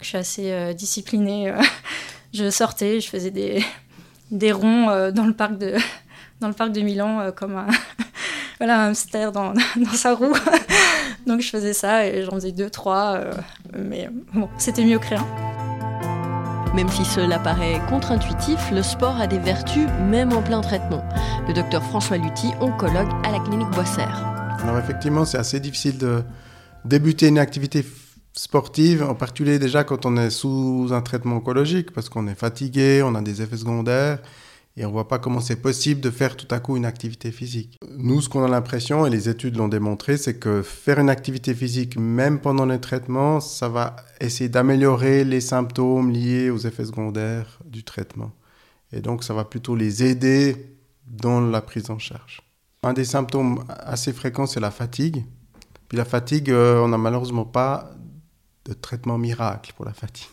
Je 0.00 0.06
suis 0.06 0.16
assez 0.16 0.74
disciplinée. 0.74 1.52
je 2.32 2.50
sortais, 2.50 3.00
je 3.00 3.08
faisais 3.08 3.30
des, 3.30 3.62
des 4.30 4.52
ronds 4.52 5.10
dans 5.10 5.26
le 5.26 5.34
parc 5.34 5.58
de 5.58 5.74
dans 6.40 6.48
le 6.48 6.54
parc 6.54 6.70
de 6.72 6.80
Milan 6.80 7.32
comme 7.34 7.56
un 7.56 7.66
voilà 8.58 8.82
un 8.82 8.88
hamster 8.88 9.32
dans, 9.32 9.52
dans 9.76 9.92
sa 9.92 10.14
roue. 10.14 10.36
Donc 11.26 11.40
je 11.40 11.48
faisais 11.48 11.72
ça 11.72 12.06
et 12.06 12.24
j'en 12.24 12.32
faisais 12.32 12.52
deux, 12.52 12.70
trois, 12.70 13.20
mais 13.76 14.08
bon, 14.32 14.48
c'était 14.56 14.84
mieux 14.84 14.98
que 14.98 15.08
rien. 15.08 15.47
Même 16.78 16.90
si 16.90 17.04
cela 17.04 17.40
paraît 17.40 17.80
contre-intuitif, 17.88 18.70
le 18.70 18.84
sport 18.84 19.20
a 19.20 19.26
des 19.26 19.40
vertus 19.40 19.88
même 20.08 20.32
en 20.32 20.42
plein 20.42 20.60
traitement. 20.60 21.02
Le 21.48 21.52
docteur 21.52 21.82
François 21.82 22.18
Lutti, 22.18 22.52
oncologue 22.60 23.08
à 23.24 23.32
la 23.32 23.40
clinique 23.40 23.68
Boissère. 23.70 24.24
Alors 24.62 24.78
effectivement, 24.78 25.24
c'est 25.24 25.38
assez 25.38 25.58
difficile 25.58 25.98
de 25.98 26.22
débuter 26.84 27.26
une 27.26 27.40
activité 27.40 27.84
sportive, 28.32 29.02
en 29.02 29.16
particulier 29.16 29.58
déjà 29.58 29.82
quand 29.82 30.06
on 30.06 30.16
est 30.16 30.30
sous 30.30 30.90
un 30.92 31.00
traitement 31.00 31.38
oncologique, 31.38 31.90
parce 31.90 32.08
qu'on 32.08 32.28
est 32.28 32.38
fatigué, 32.38 33.02
on 33.04 33.16
a 33.16 33.22
des 33.22 33.42
effets 33.42 33.56
secondaires, 33.56 34.20
et 34.78 34.84
on 34.84 34.88
ne 34.88 34.92
voit 34.92 35.08
pas 35.08 35.18
comment 35.18 35.40
c'est 35.40 35.60
possible 35.60 36.00
de 36.00 36.10
faire 36.10 36.36
tout 36.36 36.46
à 36.52 36.60
coup 36.60 36.76
une 36.76 36.84
activité 36.84 37.32
physique. 37.32 37.78
Nous, 37.96 38.20
ce 38.20 38.28
qu'on 38.28 38.44
a 38.44 38.48
l'impression, 38.48 39.06
et 39.06 39.10
les 39.10 39.28
études 39.28 39.56
l'ont 39.56 39.66
démontré, 39.66 40.16
c'est 40.16 40.38
que 40.38 40.62
faire 40.62 41.00
une 41.00 41.10
activité 41.10 41.52
physique, 41.52 41.98
même 41.98 42.38
pendant 42.38 42.64
le 42.64 42.80
traitement, 42.80 43.40
ça 43.40 43.68
va 43.68 43.96
essayer 44.20 44.48
d'améliorer 44.48 45.24
les 45.24 45.40
symptômes 45.40 46.12
liés 46.12 46.50
aux 46.50 46.58
effets 46.58 46.84
secondaires 46.84 47.58
du 47.64 47.82
traitement. 47.82 48.30
Et 48.92 49.00
donc, 49.00 49.24
ça 49.24 49.34
va 49.34 49.44
plutôt 49.44 49.74
les 49.74 50.04
aider 50.04 50.76
dans 51.06 51.40
la 51.40 51.60
prise 51.60 51.90
en 51.90 51.98
charge. 51.98 52.40
Un 52.84 52.92
des 52.92 53.04
symptômes 53.04 53.64
assez 53.68 54.12
fréquents, 54.12 54.46
c'est 54.46 54.60
la 54.60 54.70
fatigue. 54.70 55.24
Puis 55.88 55.98
la 55.98 56.04
fatigue, 56.04 56.50
euh, 56.50 56.80
on 56.80 56.88
n'a 56.88 56.98
malheureusement 56.98 57.44
pas 57.44 57.90
de 58.64 58.74
traitement 58.74 59.18
miracle 59.18 59.72
pour 59.74 59.84
la 59.84 59.92
fatigue. 59.92 60.28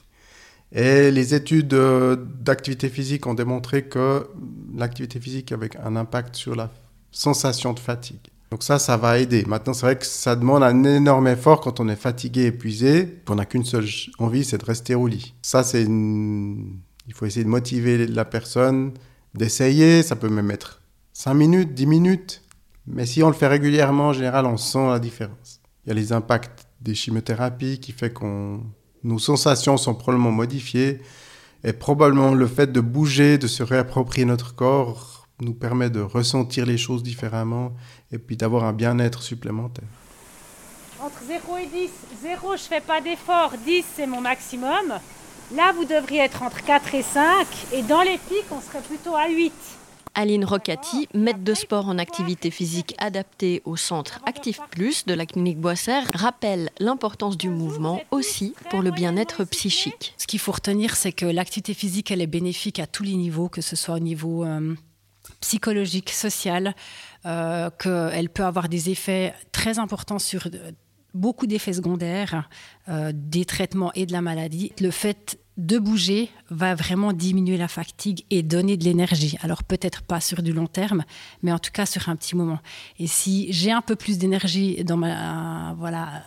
Et 0.71 1.11
les 1.11 1.33
études 1.33 1.73
euh, 1.73 2.15
d'activité 2.15 2.89
physique 2.89 3.27
ont 3.27 3.33
démontré 3.33 3.85
que 3.85 4.27
l'activité 4.75 5.19
physique 5.19 5.51
avait 5.51 5.69
un 5.77 5.95
impact 5.95 6.35
sur 6.35 6.55
la 6.55 6.71
sensation 7.11 7.73
de 7.73 7.79
fatigue. 7.79 8.27
Donc 8.51 8.63
ça, 8.63 8.79
ça 8.79 8.97
va 8.97 9.19
aider. 9.19 9.43
Maintenant, 9.45 9.73
c'est 9.73 9.85
vrai 9.85 9.97
que 9.97 10.05
ça 10.05 10.35
demande 10.35 10.63
un 10.63 10.83
énorme 10.83 11.27
effort 11.27 11.61
quand 11.61 11.79
on 11.79 11.89
est 11.89 11.95
fatigué, 11.95 12.45
épuisé, 12.45 13.21
qu'on 13.25 13.35
n'a 13.35 13.45
qu'une 13.45 13.65
seule 13.65 13.87
envie, 14.19 14.45
c'est 14.45 14.57
de 14.57 14.65
rester 14.65 14.95
au 14.95 15.07
lit. 15.07 15.33
Ça, 15.41 15.63
c'est 15.63 15.83
Il 15.83 17.13
faut 17.13 17.25
essayer 17.25 17.43
de 17.43 17.49
motiver 17.49 18.05
la 18.07 18.25
personne, 18.25 18.93
d'essayer. 19.33 20.03
Ça 20.03 20.15
peut 20.15 20.29
même 20.29 20.51
être 20.51 20.81
5 21.13 21.33
minutes, 21.33 21.73
10 21.73 21.85
minutes. 21.85 22.43
Mais 22.87 23.05
si 23.05 23.23
on 23.23 23.27
le 23.27 23.33
fait 23.33 23.47
régulièrement, 23.47 24.09
en 24.09 24.13
général, 24.13 24.45
on 24.45 24.57
sent 24.57 24.87
la 24.87 24.99
différence. 24.99 25.61
Il 25.85 25.89
y 25.89 25.91
a 25.91 25.95
les 25.95 26.13
impacts 26.13 26.67
des 26.81 26.93
chimiothérapies 26.95 27.79
qui 27.79 27.91
fait 27.91 28.13
qu'on 28.13 28.61
nos 29.05 29.19
sensations 29.19 29.77
sont 29.77 29.93
probablement 29.93 30.31
modifiées 30.31 30.99
et 31.63 31.73
probablement 31.73 32.33
le 32.33 32.47
fait 32.47 32.71
de 32.71 32.81
bouger, 32.81 33.37
de 33.37 33.45
se 33.47 33.61
réapproprier 33.61 34.25
notre 34.25 34.55
corps 34.55 35.27
nous 35.41 35.53
permet 35.53 35.89
de 35.89 35.99
ressentir 35.99 36.65
les 36.65 36.77
choses 36.77 37.03
différemment 37.03 37.73
et 38.11 38.17
puis 38.17 38.35
d'avoir 38.35 38.63
un 38.63 38.73
bien-être 38.73 39.21
supplémentaire. 39.21 39.87
Entre 41.01 41.21
0 41.27 41.57
et 41.57 41.67
10, 41.67 41.89
0 42.23 42.57
je 42.57 42.61
fais 42.63 42.81
pas 42.81 42.99
d'effort, 42.99 43.53
10 43.63 43.85
c'est 43.95 44.07
mon 44.07 44.21
maximum. 44.21 44.93
Là 45.53 45.71
vous 45.73 45.85
devriez 45.85 46.21
être 46.21 46.41
entre 46.41 46.63
4 46.63 46.95
et 46.95 47.03
5 47.03 47.45
et 47.73 47.83
dans 47.83 48.01
les 48.01 48.17
pics 48.17 48.51
on 48.51 48.61
serait 48.61 48.81
plutôt 48.81 49.15
à 49.15 49.29
8. 49.29 49.53
Aline 50.15 50.45
Rocati, 50.45 51.09
maître 51.13 51.43
de 51.43 51.53
sport 51.53 51.89
en 51.89 51.97
activité 51.97 52.49
physique 52.49 52.95
adaptée 52.97 53.61
au 53.65 53.75
centre 53.75 54.21
Actif 54.25 54.59
Plus 54.71 55.05
de 55.05 55.13
la 55.13 55.25
clinique 55.25 55.59
Boissère, 55.59 56.09
rappelle 56.13 56.69
l'importance 56.79 57.37
du 57.37 57.49
mouvement 57.49 58.01
aussi 58.11 58.55
pour 58.69 58.81
le 58.81 58.91
bien-être 58.91 59.43
psychique. 59.43 60.13
Ce 60.17 60.25
qu'il 60.25 60.39
faut 60.39 60.53
retenir, 60.53 60.95
c'est 60.95 61.11
que 61.11 61.25
l'activité 61.25 61.73
physique, 61.73 62.11
elle 62.11 62.21
est 62.21 62.27
bénéfique 62.27 62.79
à 62.79 62.87
tous 62.87 63.03
les 63.03 63.15
niveaux, 63.15 63.49
que 63.49 63.61
ce 63.61 63.75
soit 63.75 63.95
au 63.95 63.99
niveau 63.99 64.45
euh, 64.45 64.73
psychologique, 65.41 66.11
social, 66.11 66.75
euh, 67.25 67.69
qu'elle 67.77 68.29
peut 68.29 68.45
avoir 68.45 68.69
des 68.69 68.89
effets 68.89 69.33
très 69.51 69.79
importants 69.79 70.19
sur 70.19 70.47
euh, 70.47 70.71
beaucoup 71.15 71.47
d'effets 71.47 71.73
secondaires 71.73 72.49
des 73.13 73.45
traitements 73.45 73.91
et 73.93 74.05
de 74.05 74.11
la 74.11 74.21
maladie. 74.21 74.71
Le 74.79 74.91
fait 74.91 75.39
de 75.57 75.79
bouger 75.79 76.29
va 76.49 76.75
vraiment 76.75 77.13
diminuer 77.13 77.57
la 77.57 77.69
fatigue 77.69 78.25
et 78.29 78.43
donner 78.43 78.75
de 78.75 78.83
l'énergie. 78.83 79.37
Alors 79.41 79.63
peut-être 79.63 80.01
pas 80.01 80.19
sur 80.19 80.43
du 80.43 80.51
long 80.51 80.67
terme, 80.67 81.05
mais 81.41 81.53
en 81.53 81.59
tout 81.59 81.71
cas 81.71 81.85
sur 81.85 82.09
un 82.09 82.15
petit 82.15 82.35
moment. 82.35 82.59
Et 82.99 83.07
si 83.07 83.51
j'ai 83.51 83.71
un 83.71 83.81
peu 83.81 83.95
plus 83.95 84.17
d'énergie 84.17 84.83
dans 84.83 84.97
ma 84.97 85.73
voilà 85.77 86.23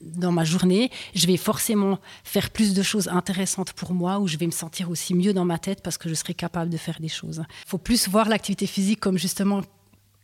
dans 0.00 0.32
ma 0.32 0.44
journée, 0.44 0.90
je 1.14 1.26
vais 1.26 1.36
forcément 1.36 1.98
faire 2.24 2.50
plus 2.50 2.72
de 2.72 2.82
choses 2.82 3.08
intéressantes 3.08 3.72
pour 3.74 3.92
moi, 3.92 4.18
ou 4.18 4.26
je 4.26 4.38
vais 4.38 4.46
me 4.46 4.50
sentir 4.50 4.90
aussi 4.90 5.14
mieux 5.14 5.34
dans 5.34 5.44
ma 5.44 5.58
tête 5.58 5.82
parce 5.82 5.98
que 5.98 6.08
je 6.08 6.14
serai 6.14 6.32
capable 6.34 6.70
de 6.70 6.78
faire 6.78 6.98
des 6.98 7.08
choses. 7.08 7.44
Il 7.66 7.68
faut 7.68 7.78
plus 7.78 8.08
voir 8.08 8.28
l'activité 8.28 8.66
physique 8.66 9.00
comme 9.00 9.18
justement 9.18 9.60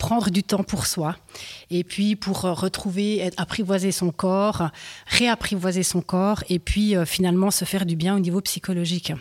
prendre 0.03 0.31
du 0.31 0.43
temps 0.43 0.65
pour 0.65 0.87
soi 0.87 1.17
et 1.71 1.85
puis 1.85 2.17
pour 2.17 2.45
euh, 2.45 2.53
retrouver, 2.53 3.31
apprivoiser 3.37 3.93
son 3.93 4.11
corps, 4.11 4.71
réapprivoiser 5.07 5.85
son 5.85 6.01
corps 6.01 6.43
et 6.49 6.59
puis 6.59 6.97
euh, 6.97 7.05
finalement 7.05 7.53
se 7.53 7.65
faire 7.65 7.87
du 7.87 7.95
bien 7.95 8.17
au 8.17 8.19
niveau 8.19 8.41
psychologique. 8.41 9.13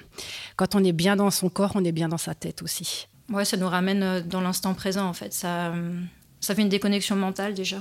Quand 0.56 0.74
on 0.74 0.84
est 0.84 0.92
bien 0.92 1.16
dans 1.16 1.30
son 1.30 1.50
corps, 1.50 1.74
on 1.76 1.86
est 1.86 1.92
bien 1.92 2.10
dans 2.10 2.18
sa 2.18 2.34
tête 2.34 2.64
aussi. 2.64 3.08
Ouais, 3.30 3.46
ça 3.46 3.58
nous 3.58 3.70
ramène 3.70 4.02
euh, 4.02 4.22
dans 4.22 4.42
l'instant 4.42 4.74
présent 4.74 5.08
en 5.08 5.14
fait. 5.14 5.34
Ça, 5.34 5.72
ça 6.40 6.56
fait 6.56 6.64
une 6.64 6.70
déconnexion 6.70 7.16
mentale 7.16 7.54
déjà. 7.54 7.78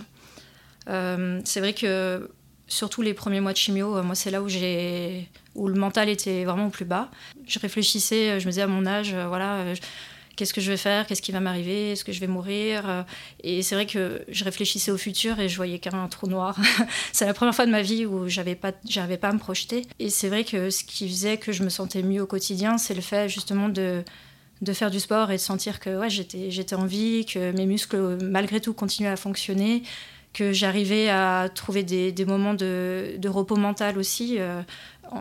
c'est 0.87 1.61
vrai 1.61 1.73
que 1.73 2.31
surtout 2.67 3.01
les 3.01 3.15
premiers 3.15 3.41
mois 3.41 3.55
de 3.55 3.57
chimio, 3.57 4.03
moi 4.03 4.15
c'est 4.15 4.31
là 4.31 4.43
où 4.43 4.49
j'ai 4.51 5.27
où 5.55 5.69
le 5.69 5.81
mental 5.81 6.11
était 6.11 6.45
vraiment 6.45 6.67
au 6.67 6.71
plus 6.71 6.85
bas. 6.85 7.09
Je 7.47 7.59
réfléchissais, 7.59 8.39
je 8.41 8.45
me 8.45 8.51
disais 8.51 8.63
à 8.63 8.67
mon 8.67 8.85
âge, 8.85 9.15
voilà 9.15 9.73
qu'est-ce 10.37 10.55
que 10.55 10.61
je 10.61 10.71
vais 10.71 10.77
faire, 10.77 11.07
qu'est-ce 11.07 11.23
qui 11.23 11.33
va 11.33 11.41
m'arriver, 11.41 11.93
est-ce 11.93 12.05
que 12.05 12.13
je 12.13 12.21
vais 12.21 12.27
mourir? 12.27 12.89
Euh, 12.89 13.03
et 13.43 13.63
c'est 13.63 13.75
vrai 13.75 13.87
que 13.87 14.25
je 14.29 14.45
réfléchissais 14.45 14.91
au 14.91 14.99
futur 14.99 15.39
et 15.41 15.49
je 15.49 15.57
voyais 15.57 15.79
qu'un 15.79 16.09
trou 16.09 16.27
noir. 16.27 16.57
c'est 17.13 17.27
la 17.27 17.35
première 17.35 17.55
fois 17.55 17.67
de 17.67 17.71
ma 17.71 17.83
vie 17.83 18.07
où 18.07 18.29
j'avais 18.29 18.55
pas, 18.55 18.73
j'arrivais 18.89 19.19
pas 19.19 19.29
à 19.29 19.33
me 19.33 19.39
projeter. 19.39 19.87
Et 19.99 20.11
c'est 20.11 20.29
vrai 20.29 20.45
que 20.45 20.71
ce 20.71 20.85
qui 20.85 21.09
faisait 21.09 21.37
que 21.37 21.53
je 21.53 21.63
me 21.63 21.69
sentais 21.69 22.03
mieux 22.03 22.23
au 22.23 22.27
quotidien, 22.27 22.79
c'est 22.79 22.95
le 22.95 23.03
fait 23.03 23.29
justement 23.29 23.69
de 23.69 24.03
de 24.63 24.75
faire 24.75 24.91
du 24.91 25.01
sport 25.01 25.31
et 25.31 25.37
de 25.37 25.41
sentir 25.41 25.81
que 25.81 25.99
ouais, 25.99 26.11
j'étais, 26.11 26.51
j'étais 26.51 26.75
en 26.75 26.85
vie, 26.85 27.25
que 27.25 27.51
mes 27.53 27.65
muscles 27.65 28.19
malgré 28.23 28.61
tout 28.61 28.75
continuaient 28.75 29.09
à 29.09 29.17
fonctionner, 29.17 29.83
que 30.33 30.53
j'arrivais 30.53 31.09
à 31.09 31.49
trouver 31.53 31.83
des, 31.83 32.25
moments 32.25 32.55
de, 32.55 33.15
de, 33.19 33.29
repos 33.29 33.57
mental 33.57 33.99
aussi. 33.99 34.37
Euh, 34.39 34.63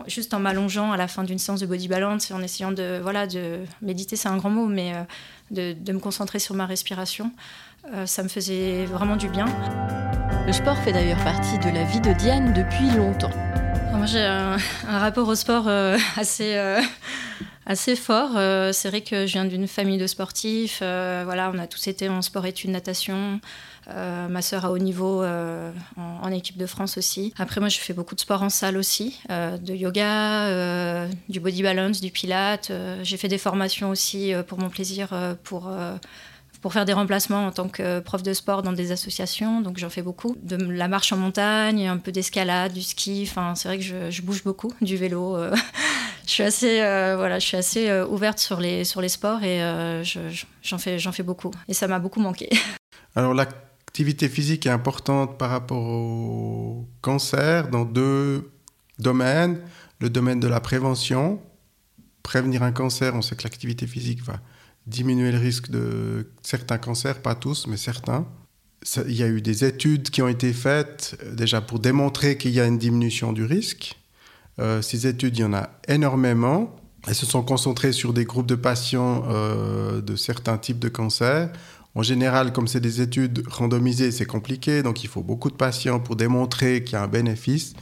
juste 0.06 0.34
en 0.34 0.40
m'allongeant 0.40 0.92
à 0.92 0.96
la 0.96 1.08
fin 1.08 1.24
d'une 1.24 1.38
séance 1.38 1.60
de 1.60 1.66
body 1.66 1.88
balance 1.88 2.30
et 2.30 2.34
en 2.34 2.42
essayant 2.42 2.72
de, 2.72 3.00
voilà, 3.02 3.26
de 3.26 3.60
méditer, 3.82 4.16
c'est 4.16 4.28
un 4.28 4.36
grand 4.36 4.50
mot, 4.50 4.66
mais 4.66 4.94
euh, 4.94 5.02
de, 5.50 5.72
de, 5.78 5.92
me 5.92 5.98
concentrer 5.98 6.38
sur 6.38 6.54
ma 6.54 6.66
respiration. 6.66 7.32
Euh, 7.92 8.06
ça 8.06 8.22
me 8.22 8.28
faisait 8.28 8.84
vraiment 8.86 9.16
du 9.16 9.28
bien. 9.28 9.46
Le 10.46 10.52
sport 10.52 10.76
fait 10.78 10.92
d'ailleurs 10.92 11.22
partie 11.24 11.58
de 11.58 11.68
la 11.70 11.84
vie 11.84 12.00
de 12.00 12.12
Diane 12.12 12.52
depuis 12.52 12.90
longtemps. 12.96 13.32
Moi, 13.92 14.06
j'ai 14.06 14.22
un, 14.22 14.56
rapport 14.86 15.28
au 15.28 15.34
sport 15.34 15.68
euh, 15.68 15.98
assez, 16.16 16.56
assez 17.66 17.96
fort. 17.96 18.30
c'est 18.72 18.88
vrai 18.88 19.00
que 19.02 19.26
je 19.26 19.32
viens 19.32 19.44
d'une 19.44 19.66
famille 19.66 19.98
de 19.98 20.06
sportifs. 20.06 20.78
voilà, 20.80 21.50
on 21.54 21.58
a 21.58 21.66
tous 21.66 21.88
été 21.88 22.08
en 22.08 22.22
sport-études, 22.22 22.70
natation. 22.70 23.40
Euh, 23.94 24.28
ma 24.28 24.42
sœur 24.42 24.64
à 24.64 24.70
haut 24.70 24.78
niveau 24.78 25.22
euh, 25.22 25.72
en, 25.96 26.30
équipe 26.30 26.56
de 26.56 26.66
France 26.66 26.96
aussi. 26.96 27.34
Après, 27.38 27.60
moi, 27.60 27.68
je 27.68 27.78
fais 27.78 27.92
beaucoup 27.92 28.14
de 28.14 28.20
sport 28.20 28.42
en 28.42 28.48
salle 28.48 28.76
aussi, 28.76 29.20
euh, 29.30 29.56
de 29.56 29.74
yoga, 29.74 31.08
du 31.28 31.40
body 31.40 31.62
balance, 31.62 32.00
du 32.00 32.10
pilate. 32.10 32.72
J'ai 33.02 33.16
fait 33.16 33.28
des 33.28 33.38
formations 33.38 33.90
aussi 33.90 34.32
pour 34.46 34.58
mon 34.58 34.68
plaisir, 34.68 35.10
pour 35.44 35.70
pour 36.60 36.74
faire 36.74 36.84
des 36.84 36.92
remplacements 36.92 37.46
en 37.46 37.52
tant 37.52 37.70
que 37.70 38.00
prof 38.00 38.22
de 38.22 38.34
sport 38.34 38.62
dans 38.62 38.74
des 38.74 38.92
associations, 38.92 39.62
donc 39.62 39.78
j'en 39.78 39.88
fais 39.88 40.02
beaucoup. 40.02 40.36
De 40.42 40.56
la 40.56 40.88
marche 40.88 41.10
en 41.10 41.16
montagne, 41.16 41.88
un 41.88 41.96
peu 41.96 42.12
d'escalade, 42.12 42.74
du 42.74 42.82
ski, 42.82 43.26
enfin 43.26 43.54
c'est 43.54 43.68
vrai 43.68 43.78
que 43.78 44.10
je, 44.10 44.22
bouge 44.22 44.44
beaucoup, 44.44 44.70
du 44.82 44.98
vélo. 44.98 45.38
je 46.26 46.30
suis 46.30 46.42
assez, 46.42 46.80
voilà, 46.80 47.38
je 47.38 47.46
suis 47.46 47.56
assez 47.56 48.02
ouverte 48.02 48.38
sur 48.38 48.60
les, 48.60 48.84
sur 48.84 49.00
les 49.00 49.08
sports 49.08 49.42
et 49.42 50.02
j'en 50.62 50.78
fais, 50.78 50.98
fais 50.98 51.22
beaucoup. 51.22 51.50
Et 51.66 51.72
ça 51.72 51.88
m'a 51.88 51.98
beaucoup 51.98 52.20
manqué. 52.20 52.50
Alors 53.16 53.32
la 53.32 53.46
l'activité 53.90 54.28
physique 54.28 54.66
est 54.66 54.70
importante 54.70 55.36
par 55.36 55.50
rapport 55.50 55.82
au 55.84 56.88
cancer 57.02 57.70
dans 57.70 57.84
deux 57.84 58.52
domaines. 59.00 59.60
Le 59.98 60.08
domaine 60.08 60.38
de 60.38 60.46
la 60.46 60.60
prévention. 60.60 61.40
Prévenir 62.22 62.62
un 62.62 62.70
cancer, 62.70 63.16
on 63.16 63.20
sait 63.20 63.34
que 63.34 63.42
l'activité 63.42 63.88
physique 63.88 64.22
va 64.22 64.38
diminuer 64.86 65.32
le 65.32 65.38
risque 65.38 65.70
de 65.70 66.30
certains 66.40 66.78
cancers, 66.78 67.20
pas 67.20 67.34
tous, 67.34 67.66
mais 67.66 67.76
certains. 67.76 68.28
il 69.08 69.12
y 69.12 69.24
a 69.24 69.26
eu 69.26 69.42
des 69.42 69.64
études 69.64 70.08
qui 70.10 70.22
ont 70.22 70.28
été 70.28 70.52
faites 70.52 71.18
euh, 71.24 71.34
déjà 71.34 71.60
pour 71.60 71.80
démontrer 71.80 72.38
qu'il 72.38 72.52
y 72.52 72.60
a 72.60 72.66
une 72.66 72.78
diminution 72.78 73.32
du 73.32 73.44
risque. 73.44 73.98
Euh, 74.60 74.82
ces 74.82 75.08
études, 75.08 75.36
il 75.36 75.40
y 75.40 75.44
en 75.44 75.52
a 75.52 75.68
énormément. 75.88 76.76
Elles 77.08 77.16
se 77.16 77.26
sont 77.26 77.42
concentrées 77.42 77.92
sur 77.92 78.12
des 78.12 78.24
groupes 78.24 78.46
de 78.46 78.54
patients 78.54 79.24
euh, 79.28 80.00
de 80.00 80.14
certains 80.14 80.58
types 80.58 80.78
de 80.78 80.88
cancers. 80.88 81.50
En 81.94 82.02
général, 82.02 82.52
comme 82.52 82.68
c'est 82.68 82.80
des 82.80 83.00
études 83.00 83.42
randomisées, 83.48 84.12
c'est 84.12 84.26
compliqué, 84.26 84.82
donc 84.82 85.02
il 85.02 85.08
faut 85.08 85.22
beaucoup 85.22 85.50
de 85.50 85.56
patients 85.56 85.98
pour 85.98 86.14
démontrer 86.14 86.84
qu'il 86.84 86.92
y 86.92 86.96
a 86.96 87.02
un 87.02 87.08
bénéfice. 87.08 87.74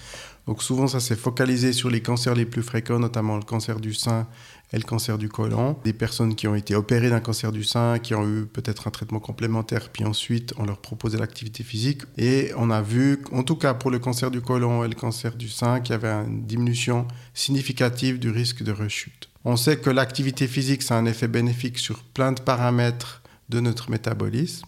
Donc 0.46 0.62
souvent, 0.62 0.86
ça 0.88 0.98
s'est 0.98 1.14
focalisé 1.14 1.74
sur 1.74 1.90
les 1.90 2.00
cancers 2.00 2.34
les 2.34 2.46
plus 2.46 2.62
fréquents, 2.62 2.98
notamment 2.98 3.36
le 3.36 3.42
cancer 3.42 3.80
du 3.80 3.92
sein 3.92 4.26
et 4.72 4.78
le 4.78 4.82
cancer 4.82 5.18
du 5.18 5.28
côlon. 5.28 5.76
Des 5.84 5.92
personnes 5.92 6.34
qui 6.34 6.48
ont 6.48 6.54
été 6.54 6.74
opérées 6.74 7.10
d'un 7.10 7.20
cancer 7.20 7.52
du 7.52 7.64
sein, 7.64 7.98
qui 7.98 8.14
ont 8.14 8.26
eu 8.26 8.46
peut-être 8.46 8.88
un 8.88 8.90
traitement 8.90 9.20
complémentaire, 9.20 9.90
puis 9.90 10.06
ensuite 10.06 10.54
on 10.56 10.64
leur 10.64 10.78
proposait 10.78 11.18
l'activité 11.18 11.62
physique. 11.62 12.04
Et 12.16 12.50
on 12.56 12.70
a 12.70 12.80
vu, 12.80 13.22
en 13.30 13.42
tout 13.42 13.56
cas 13.56 13.74
pour 13.74 13.90
le 13.90 13.98
cancer 13.98 14.30
du 14.30 14.40
côlon 14.40 14.84
et 14.84 14.88
le 14.88 14.94
cancer 14.94 15.36
du 15.36 15.50
sein, 15.50 15.80
qu'il 15.80 15.92
y 15.92 15.96
avait 15.96 16.08
une 16.08 16.46
diminution 16.46 17.06
significative 17.34 18.18
du 18.18 18.30
risque 18.30 18.62
de 18.62 18.72
rechute. 18.72 19.28
On 19.44 19.56
sait 19.56 19.76
que 19.76 19.90
l'activité 19.90 20.46
physique, 20.46 20.82
ça 20.82 20.96
a 20.96 20.98
un 20.98 21.04
effet 21.04 21.28
bénéfique 21.28 21.78
sur 21.78 22.02
plein 22.04 22.32
de 22.32 22.40
paramètres 22.40 23.22
de 23.49 23.61
notre 23.61 23.90
métabolisme. 23.90 24.67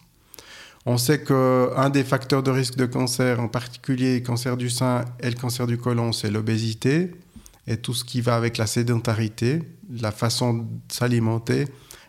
On 0.86 0.96
sait 0.96 1.22
qu'un 1.22 1.90
des 1.90 2.04
facteurs 2.04 2.42
de 2.42 2.50
risque 2.50 2.76
de 2.76 2.86
cancer, 2.86 3.38
en 3.40 3.48
particulier 3.48 4.22
cancer 4.22 4.56
du 4.56 4.70
sein 4.70 5.04
et 5.20 5.28
le 5.28 5.36
cancer 5.36 5.66
du 5.66 5.76
côlon, 5.76 6.12
c'est 6.12 6.30
l'obésité 6.30 7.12
et 7.66 7.76
tout 7.76 7.92
ce 7.92 8.04
qui 8.04 8.20
va 8.20 8.36
avec 8.36 8.56
la 8.56 8.66
sédentarité, 8.66 9.62
la 9.90 10.10
façon 10.10 10.54
de 10.54 10.64
s'alimenter. 10.88 11.66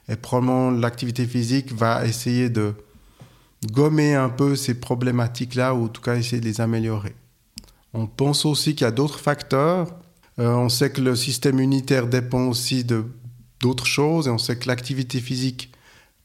Et 0.08 0.16
probablement 0.16 0.72
l'activité 0.72 1.26
physique 1.26 1.74
va 1.74 2.06
essayer 2.06 2.50
de 2.50 2.74
gommer 3.72 4.16
un 4.16 4.30
peu 4.30 4.56
ces 4.56 4.80
problématiques-là 4.80 5.76
ou 5.76 5.86
en 5.86 5.88
tout 5.88 6.02
cas 6.02 6.16
essayer 6.16 6.40
de 6.40 6.46
les 6.46 6.62
améliorer. 6.62 7.16
On 7.94 8.08
pense 8.08 8.46
aussi 8.46 8.74
qu'il 8.74 8.86
y 8.86 8.88
a 8.88 8.92
d'autres 8.92 9.20
facteurs. 9.20 9.94
Euh, 10.40 10.54
on 10.54 10.70
sait 10.70 10.92
que 10.92 11.02
le 11.02 11.16
système 11.16 11.56
immunitaire 11.56 12.08
dépend 12.08 12.46
aussi 12.46 12.84
de 12.84 13.06
d'autres 13.60 13.86
choses 13.86 14.28
et 14.28 14.32
on 14.32 14.40
sait 14.40 14.56
que 14.56 14.68
l'activité 14.68 15.20
physique 15.20 15.71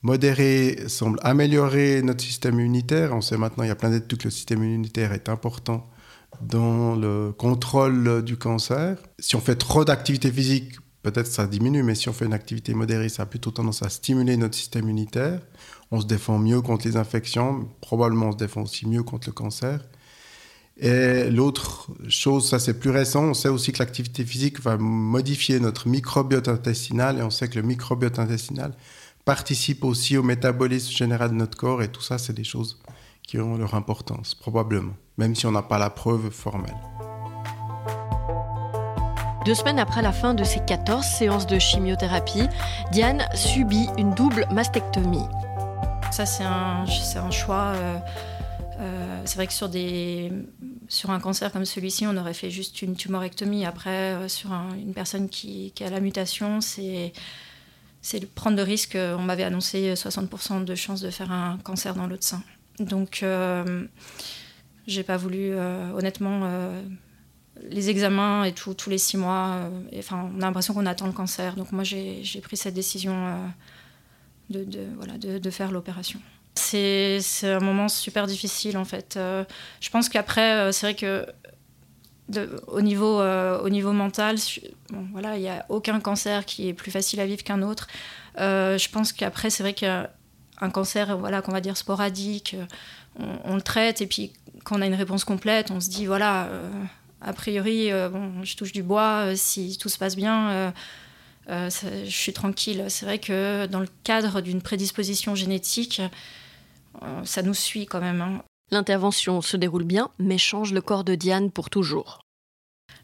modéré 0.02 0.88
semble 0.88 1.18
améliorer 1.22 2.02
notre 2.02 2.22
système 2.22 2.60
immunitaire. 2.60 3.14
On 3.14 3.20
sait 3.20 3.36
maintenant, 3.36 3.64
il 3.64 3.68
y 3.68 3.70
a 3.70 3.76
plein 3.76 3.90
d'études 3.90 4.18
que 4.18 4.24
le 4.24 4.30
système 4.30 4.62
immunitaire 4.62 5.12
est 5.12 5.28
important 5.28 5.88
dans 6.40 6.94
le 6.94 7.32
contrôle 7.32 8.22
du 8.22 8.36
cancer. 8.36 8.98
Si 9.18 9.36
on 9.36 9.40
fait 9.40 9.56
trop 9.56 9.84
d'activité 9.84 10.30
physique, 10.30 10.76
peut-être 11.02 11.28
ça 11.28 11.46
diminue, 11.46 11.82
mais 11.82 11.94
si 11.94 12.08
on 12.08 12.12
fait 12.12 12.26
une 12.26 12.32
activité 12.32 12.74
modérée, 12.74 13.08
ça 13.08 13.22
a 13.22 13.26
plutôt 13.26 13.50
tendance 13.50 13.82
à 13.82 13.88
stimuler 13.88 14.36
notre 14.36 14.56
système 14.56 14.84
immunitaire. 14.84 15.40
On 15.90 16.00
se 16.00 16.06
défend 16.06 16.38
mieux 16.38 16.60
contre 16.60 16.86
les 16.86 16.96
infections, 16.96 17.68
probablement 17.80 18.26
on 18.26 18.32
se 18.32 18.36
défend 18.36 18.62
aussi 18.62 18.88
mieux 18.88 19.02
contre 19.02 19.28
le 19.28 19.32
cancer. 19.32 19.80
Et 20.78 21.30
l'autre 21.30 21.90
chose, 22.08 22.50
ça 22.50 22.58
c'est 22.58 22.78
plus 22.78 22.90
récent, 22.90 23.24
on 23.24 23.34
sait 23.34 23.48
aussi 23.48 23.72
que 23.72 23.78
l'activité 23.78 24.24
physique 24.24 24.60
va 24.60 24.76
modifier 24.76 25.58
notre 25.58 25.88
microbiote 25.88 26.48
intestinal 26.48 27.18
et 27.18 27.22
on 27.22 27.30
sait 27.30 27.48
que 27.48 27.58
le 27.58 27.62
microbiote 27.62 28.18
intestinal 28.18 28.74
participe 29.26 29.84
aussi 29.84 30.16
au 30.16 30.22
métabolisme 30.22 30.92
général 30.92 31.30
de 31.30 31.34
notre 31.34 31.58
corps 31.58 31.82
et 31.82 31.88
tout 31.88 32.00
ça, 32.00 32.16
c'est 32.16 32.32
des 32.32 32.44
choses 32.44 32.80
qui 33.26 33.40
ont 33.40 33.58
leur 33.58 33.74
importance, 33.74 34.36
probablement, 34.36 34.94
même 35.18 35.34
si 35.34 35.46
on 35.46 35.50
n'a 35.50 35.62
pas 35.62 35.78
la 35.78 35.90
preuve 35.90 36.30
formelle. 36.30 36.76
Deux 39.44 39.56
semaines 39.56 39.80
après 39.80 40.00
la 40.00 40.12
fin 40.12 40.32
de 40.32 40.44
ses 40.44 40.60
14 40.64 41.04
séances 41.04 41.46
de 41.48 41.58
chimiothérapie, 41.58 42.46
Diane 42.92 43.26
subit 43.34 43.88
une 43.98 44.14
double 44.14 44.46
mastectomie. 44.52 45.26
Ça, 46.12 46.24
c'est 46.24 46.44
un, 46.44 46.84
un, 46.84 47.30
choix. 47.32 47.72
Euh, 47.74 47.98
euh, 48.78 49.22
c'est 49.24 49.36
vrai 49.36 49.48
que 49.48 49.52
sur, 49.52 49.68
des, 49.68 50.30
sur 50.86 51.10
un 51.10 51.18
cancer 51.18 51.50
comme 51.50 51.64
celui-ci, 51.64 52.06
on 52.06 52.16
aurait 52.16 52.34
fait 52.34 52.50
juste 52.50 52.80
une 52.80 52.94
tumorectomie. 52.94 53.66
Après, 53.66 54.14
euh, 54.14 54.28
sur 54.28 54.52
une 54.52 54.94
personne 54.94 55.28
qui, 55.28 55.72
qui, 55.74 55.82
a 55.82 55.90
la 55.90 55.98
mutation, 55.98 56.60
c'est 56.60 57.12
c'est 58.06 58.24
prendre 58.24 58.56
le 58.56 58.62
risque. 58.62 58.96
On 58.96 59.22
m'avait 59.22 59.42
annoncé 59.42 59.94
60% 59.94 60.64
de 60.64 60.74
chances 60.76 61.00
de 61.00 61.10
faire 61.10 61.32
un 61.32 61.58
cancer 61.64 61.92
dans 61.96 62.06
l'autre 62.06 62.22
sein. 62.22 62.40
Donc, 62.78 63.20
euh, 63.24 63.84
j'ai 64.86 65.02
pas 65.02 65.16
voulu, 65.16 65.50
euh, 65.50 65.90
honnêtement, 65.90 66.42
euh, 66.44 66.82
les 67.68 67.90
examens 67.90 68.44
et 68.44 68.52
tout, 68.52 68.74
tous 68.74 68.90
les 68.90 68.98
six 68.98 69.16
mois. 69.16 69.68
enfin, 69.98 70.30
on 70.32 70.40
a 70.40 70.42
l'impression 70.42 70.72
qu'on 70.72 70.86
attend 70.86 71.06
le 71.06 71.12
cancer. 71.12 71.56
Donc, 71.56 71.72
moi, 71.72 71.82
j'ai 71.82 72.40
pris 72.44 72.56
cette 72.56 72.74
décision 72.74 73.50
de, 74.50 74.66
voilà, 74.96 75.18
de, 75.18 75.38
de 75.38 75.50
faire 75.50 75.72
l'opération. 75.72 76.20
C'est 76.54 77.18
un 77.42 77.58
moment 77.58 77.88
super 77.88 78.28
difficile, 78.28 78.78
en 78.78 78.84
fait. 78.84 79.18
je 79.80 79.90
pense 79.90 80.08
qu'après, 80.08 80.72
c'est 80.72 80.86
vrai 80.86 80.94
que 80.94 81.26
au, 82.66 82.80
niveau, 82.80 83.20
au 83.20 83.68
niveau 83.68 83.92
mental, 83.92 84.36
voilà, 85.12 85.36
il 85.36 85.42
n'y 85.42 85.48
a 85.48 85.64
aucun 85.68 86.00
cancer 86.00 86.44
qui 86.44 86.68
est 86.68 86.74
plus 86.74 86.90
facile 86.90 87.20
à 87.20 87.26
vivre 87.26 87.42
qu'un 87.42 87.62
autre. 87.62 87.86
je 88.36 88.90
pense 88.90 89.12
qu'après, 89.12 89.50
c'est 89.50 89.62
vrai 89.62 89.74
qu'un 89.74 90.08
cancer, 90.72 91.16
voilà, 91.18 91.42
qu'on 91.42 91.52
va 91.52 91.60
dire 91.60 91.76
sporadique, 91.76 92.56
on, 93.44 93.54
le 93.54 93.62
traite 93.62 94.00
et 94.00 94.06
puis 94.06 94.32
quand 94.64 94.78
on 94.78 94.82
a 94.82 94.86
une 94.86 94.94
réponse 94.94 95.24
complète, 95.24 95.70
on 95.70 95.80
se 95.80 95.88
dit 95.88 96.06
voilà, 96.06 96.48
a 97.20 97.32
priori, 97.32 97.90
bon, 98.10 98.42
je 98.42 98.56
touche 98.56 98.72
du 98.72 98.82
bois, 98.82 99.36
si 99.36 99.78
tout 99.78 99.88
se 99.88 99.98
passe 99.98 100.16
bien 100.16 100.72
euh, 101.48 101.70
je 102.04 102.10
suis 102.10 102.32
tranquille. 102.32 102.84
C'est 102.88 103.06
vrai 103.06 103.18
que 103.18 103.66
dans 103.66 103.80
le 103.80 103.88
cadre 104.04 104.40
d'une 104.40 104.62
prédisposition 104.62 105.34
génétique, 105.34 106.02
euh, 107.02 107.24
ça 107.24 107.42
nous 107.42 107.54
suit 107.54 107.86
quand 107.86 108.00
même. 108.00 108.20
Hein. 108.20 108.42
L'intervention 108.70 109.40
se 109.40 109.56
déroule 109.56 109.84
bien, 109.84 110.10
mais 110.18 110.38
change 110.38 110.72
le 110.72 110.80
corps 110.80 111.04
de 111.04 111.14
Diane 111.14 111.50
pour 111.50 111.70
toujours. 111.70 112.20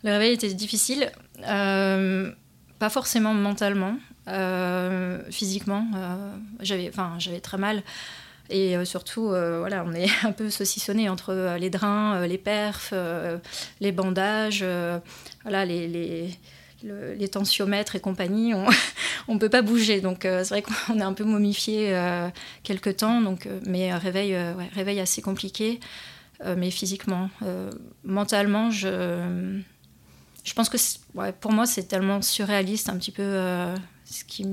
Le 0.02 0.10
réveil 0.10 0.32
était 0.32 0.52
difficile, 0.52 1.12
euh, 1.46 2.32
pas 2.78 2.90
forcément 2.90 3.34
mentalement, 3.34 3.96
physiquement. 5.30 5.86
j'avais, 6.60 6.88
enfin, 6.88 7.14
j'avais 7.18 7.40
très 7.40 7.58
mal. 7.58 7.82
Et 8.50 8.84
surtout, 8.84 9.28
voilà, 9.28 9.84
on 9.86 9.92
est 9.92 10.08
un 10.24 10.32
peu 10.32 10.50
saucissonné 10.50 11.08
entre 11.08 11.56
les 11.58 11.70
drains, 11.70 12.26
les 12.26 12.38
perfs, 12.38 12.92
les 13.80 13.92
bandages, 13.92 14.64
voilà, 15.44 15.64
les 15.64 16.36
tensiomètres 17.30 17.96
et 17.96 18.00
compagnie, 18.00 18.54
on 18.54 18.66
ne 19.28 19.38
peut 19.38 19.48
pas 19.48 19.62
bouger. 19.62 20.00
Donc 20.00 20.24
euh, 20.24 20.44
c'est 20.44 20.60
vrai 20.60 20.62
qu'on 20.62 20.98
est 20.98 21.02
un 21.02 21.12
peu 21.12 21.24
momifié 21.24 21.94
euh, 21.94 22.28
quelque 22.62 22.90
temps, 22.90 23.20
donc, 23.20 23.46
euh, 23.46 23.60
mais 23.66 23.94
réveil, 23.94 24.36
réveil 24.74 25.00
assez 25.00 25.22
compliqué, 25.22 25.80
mais 26.56 26.70
physiquement. 26.70 27.30
mentalement, 28.04 28.70
je, 28.70 29.60
pense 30.56 30.68
que 30.68 30.76
pour 31.40 31.52
moi 31.52 31.66
c'est 31.66 31.84
tellement 31.84 32.20
surréaliste, 32.20 32.88
un 32.88 32.96
petit 32.96 33.12
peu 33.12 33.22
ce 34.04 34.24
qui, 34.24 34.44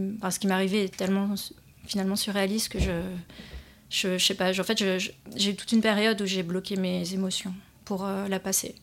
m'arrivait 0.47 0.85
est 0.85 0.95
tellement 0.95 1.33
finalement 1.87 2.15
surréaliste 2.15 2.69
que 2.69 2.79
je, 2.79 3.01
je 3.89 4.23
sais 4.23 4.35
pas, 4.35 4.51
en 4.59 4.63
fait 4.63 4.77
j'ai 4.77 5.51
eu 5.51 5.55
toute 5.55 5.71
une 5.71 5.81
période 5.81 6.21
où 6.21 6.27
j'ai 6.27 6.43
bloqué 6.43 6.75
mes 6.75 7.11
émotions 7.15 7.55
pour 7.85 8.05
la 8.05 8.39
passer 8.39 8.75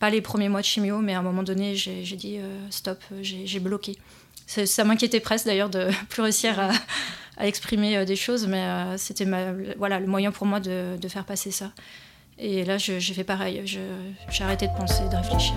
pas 0.00 0.10
les 0.10 0.22
premiers 0.22 0.48
mois 0.48 0.62
de 0.62 0.66
chimio, 0.66 0.98
mais 0.98 1.14
à 1.14 1.18
un 1.18 1.22
moment 1.22 1.42
donné, 1.42 1.76
j'ai 1.76 2.16
dit 2.16 2.38
euh, 2.38 2.58
stop, 2.70 2.98
j'ai 3.20 3.60
bloqué. 3.60 3.96
Ça 4.46 4.82
m'inquiétait 4.82 5.20
presque 5.20 5.46
d'ailleurs 5.46 5.68
de 5.68 5.88
plus 6.08 6.22
réussir 6.22 6.58
à, 6.58 7.46
exprimer 7.46 7.96
euh, 7.96 8.04
des 8.04 8.16
choses, 8.16 8.46
mais 8.46 8.62
euh, 8.62 8.96
c'était 8.98 9.26
voilà, 9.76 10.00
le 10.00 10.06
moyen 10.06 10.32
pour 10.32 10.46
moi 10.46 10.58
de, 10.58 10.96
faire 11.08 11.24
passer 11.24 11.50
ça. 11.50 11.70
Et 12.38 12.64
là, 12.64 12.78
j'ai 12.78 13.00
fait 13.00 13.24
pareil. 13.24 13.62
J'ai 13.66 14.42
arrêté 14.42 14.66
de 14.66 14.72
penser, 14.72 15.02
de 15.10 15.16
réfléchir. 15.16 15.54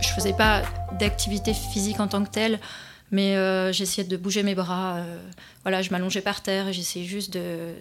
Je 0.00 0.08
faisais 0.08 0.32
pas 0.32 0.62
d'activité 0.98 1.54
physique 1.54 2.00
en 2.00 2.08
tant 2.08 2.24
que 2.24 2.30
telle, 2.30 2.58
mais 3.12 3.36
j'essayais 3.72 4.06
de 4.06 4.16
bouger 4.16 4.42
mes 4.42 4.56
bras. 4.56 5.04
voilà, 5.62 5.82
je 5.82 5.90
m'allongeais 5.90 6.20
par 6.20 6.42
terre 6.42 6.66
et 6.66 6.72
j'essayais 6.72 7.06
juste 7.06 7.32
de, 7.32 7.72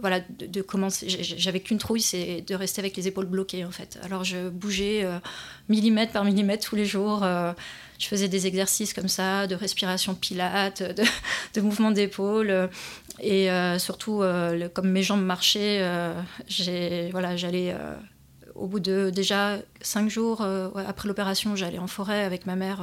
voilà, 0.00 0.20
de, 0.28 0.62
commencer. 0.62 1.06
J'avais 1.08 1.60
qu'une 1.60 1.78
trouille, 1.78 2.00
c'est 2.00 2.42
de 2.42 2.54
rester 2.54 2.80
avec 2.80 2.96
les 2.96 3.08
épaules 3.08 3.26
bloquées 3.26 3.64
en 3.64 3.70
fait. 3.70 3.98
Alors 4.02 4.24
je 4.24 4.48
bougeais 4.48 5.04
euh, 5.04 5.18
millimètre 5.68 6.12
par 6.12 6.24
millimètre 6.24 6.68
tous 6.68 6.76
les 6.76 6.84
jours. 6.84 7.22
Euh, 7.22 7.52
je 7.98 8.06
faisais 8.06 8.28
des 8.28 8.46
exercices 8.46 8.92
comme 8.92 9.08
ça, 9.08 9.46
de 9.46 9.54
respiration 9.54 10.14
pilate, 10.14 10.82
de, 10.82 11.02
de 11.54 11.60
mouvements 11.60 11.90
d'épaule. 11.90 12.68
et 13.20 13.50
euh, 13.50 13.78
surtout, 13.78 14.22
comme 14.74 14.90
mes 14.90 15.02
jambes 15.02 15.24
marchaient, 15.24 15.80
voilà, 17.10 17.36
j'allais 17.36 17.74
au 18.54 18.66
bout 18.66 18.80
de 18.80 19.10
déjà 19.10 19.58
cinq 19.80 20.10
jours 20.10 20.42
après 20.86 21.08
l'opération, 21.08 21.56
j'allais 21.56 21.78
en 21.78 21.86
forêt 21.86 22.22
avec 22.22 22.46
ma 22.46 22.56
mère 22.56 22.82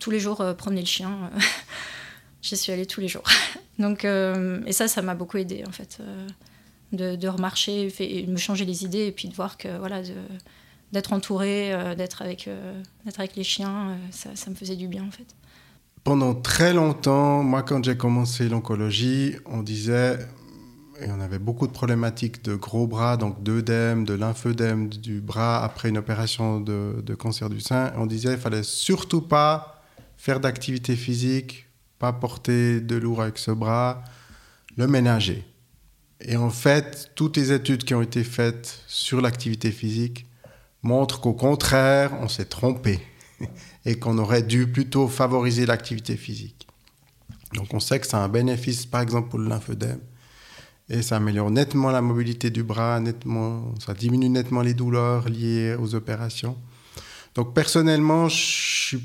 tous 0.00 0.10
les 0.10 0.18
jours 0.18 0.44
promener 0.56 0.80
le 0.80 0.86
chien. 0.86 1.30
J'y 2.42 2.56
suis 2.56 2.72
allée 2.72 2.86
tous 2.86 3.00
les 3.00 3.08
jours. 3.08 3.24
Donc, 3.80 4.04
euh, 4.04 4.60
et 4.66 4.72
ça, 4.72 4.88
ça 4.88 5.00
m'a 5.00 5.14
beaucoup 5.14 5.38
aidé 5.38 5.64
en 5.66 5.72
fait, 5.72 5.98
euh, 6.00 7.16
de, 7.16 7.28
remarcher, 7.28 7.88
de 7.88 8.30
me 8.30 8.36
changer 8.36 8.66
les 8.66 8.84
idées 8.84 9.06
et 9.06 9.12
puis 9.12 9.26
de 9.26 9.34
voir 9.34 9.56
que 9.56 9.78
voilà, 9.78 10.02
d'être 10.92 11.12
entourée, 11.14 11.72
euh, 11.72 11.94
d'être 11.94 12.20
avec, 12.20 12.48
d'être 13.04 13.18
avec 13.18 13.36
les 13.36 13.44
chiens, 13.44 13.96
ça, 14.10 14.50
me 14.50 14.54
faisait 14.54 14.76
du 14.76 14.86
bien 14.86 15.04
en 15.04 15.10
fait. 15.10 15.34
Pendant 16.04 16.34
très 16.34 16.74
longtemps, 16.74 17.42
moi 17.42 17.62
quand 17.62 17.82
j'ai 17.82 17.96
commencé 17.96 18.50
l'oncologie, 18.50 19.36
on 19.46 19.62
disait, 19.62 20.18
et 21.00 21.10
on 21.10 21.20
avait 21.20 21.38
beaucoup 21.38 21.66
de 21.66 21.72
problématiques 21.72 22.44
de 22.44 22.56
gros 22.56 22.86
bras, 22.86 23.16
donc 23.16 23.42
d'œdème, 23.42 24.04
de 24.04 24.12
lymphœdème 24.12 24.90
du 24.90 25.22
bras 25.22 25.64
après 25.64 25.88
une 25.88 25.98
opération 25.98 26.60
de, 26.60 27.02
de 27.02 27.14
cancer 27.14 27.48
du 27.48 27.60
sein, 27.60 27.94
on 27.96 28.04
disait 28.04 28.30
qu'il 28.30 28.40
fallait 28.40 28.62
surtout 28.62 29.22
pas 29.22 29.82
faire 30.18 30.38
d'activité 30.38 30.96
physique 30.96 31.69
pas 32.00 32.12
porter 32.14 32.80
de 32.80 32.96
lourd 32.96 33.22
avec 33.22 33.38
ce 33.38 33.50
bras, 33.50 34.02
le 34.76 34.88
ménager. 34.88 35.44
Et 36.22 36.36
en 36.36 36.50
fait, 36.50 37.10
toutes 37.14 37.36
les 37.36 37.52
études 37.52 37.84
qui 37.84 37.94
ont 37.94 38.02
été 38.02 38.24
faites 38.24 38.82
sur 38.88 39.20
l'activité 39.20 39.70
physique 39.70 40.26
montrent 40.82 41.20
qu'au 41.20 41.34
contraire, 41.34 42.12
on 42.20 42.28
s'est 42.28 42.46
trompé 42.46 43.00
et 43.84 43.98
qu'on 43.98 44.16
aurait 44.18 44.42
dû 44.42 44.66
plutôt 44.66 45.08
favoriser 45.08 45.66
l'activité 45.66 46.16
physique. 46.16 46.66
Donc 47.52 47.74
on 47.74 47.80
sait 47.80 48.00
que 48.00 48.06
ça 48.06 48.18
a 48.18 48.24
un 48.24 48.28
bénéfice, 48.28 48.86
par 48.86 49.02
exemple, 49.02 49.28
pour 49.28 49.38
le 49.38 49.48
lymphœdème. 49.48 50.00
Et 50.88 51.02
ça 51.02 51.16
améliore 51.16 51.50
nettement 51.50 51.90
la 51.90 52.00
mobilité 52.00 52.48
du 52.48 52.62
bras, 52.62 52.98
nettement, 52.98 53.74
ça 53.78 53.92
diminue 53.92 54.30
nettement 54.30 54.62
les 54.62 54.74
douleurs 54.74 55.28
liées 55.28 55.76
aux 55.78 55.94
opérations. 55.94 56.56
Donc 57.34 57.54
personnellement, 57.54 58.28
je 58.28 58.36
suis 58.36 59.02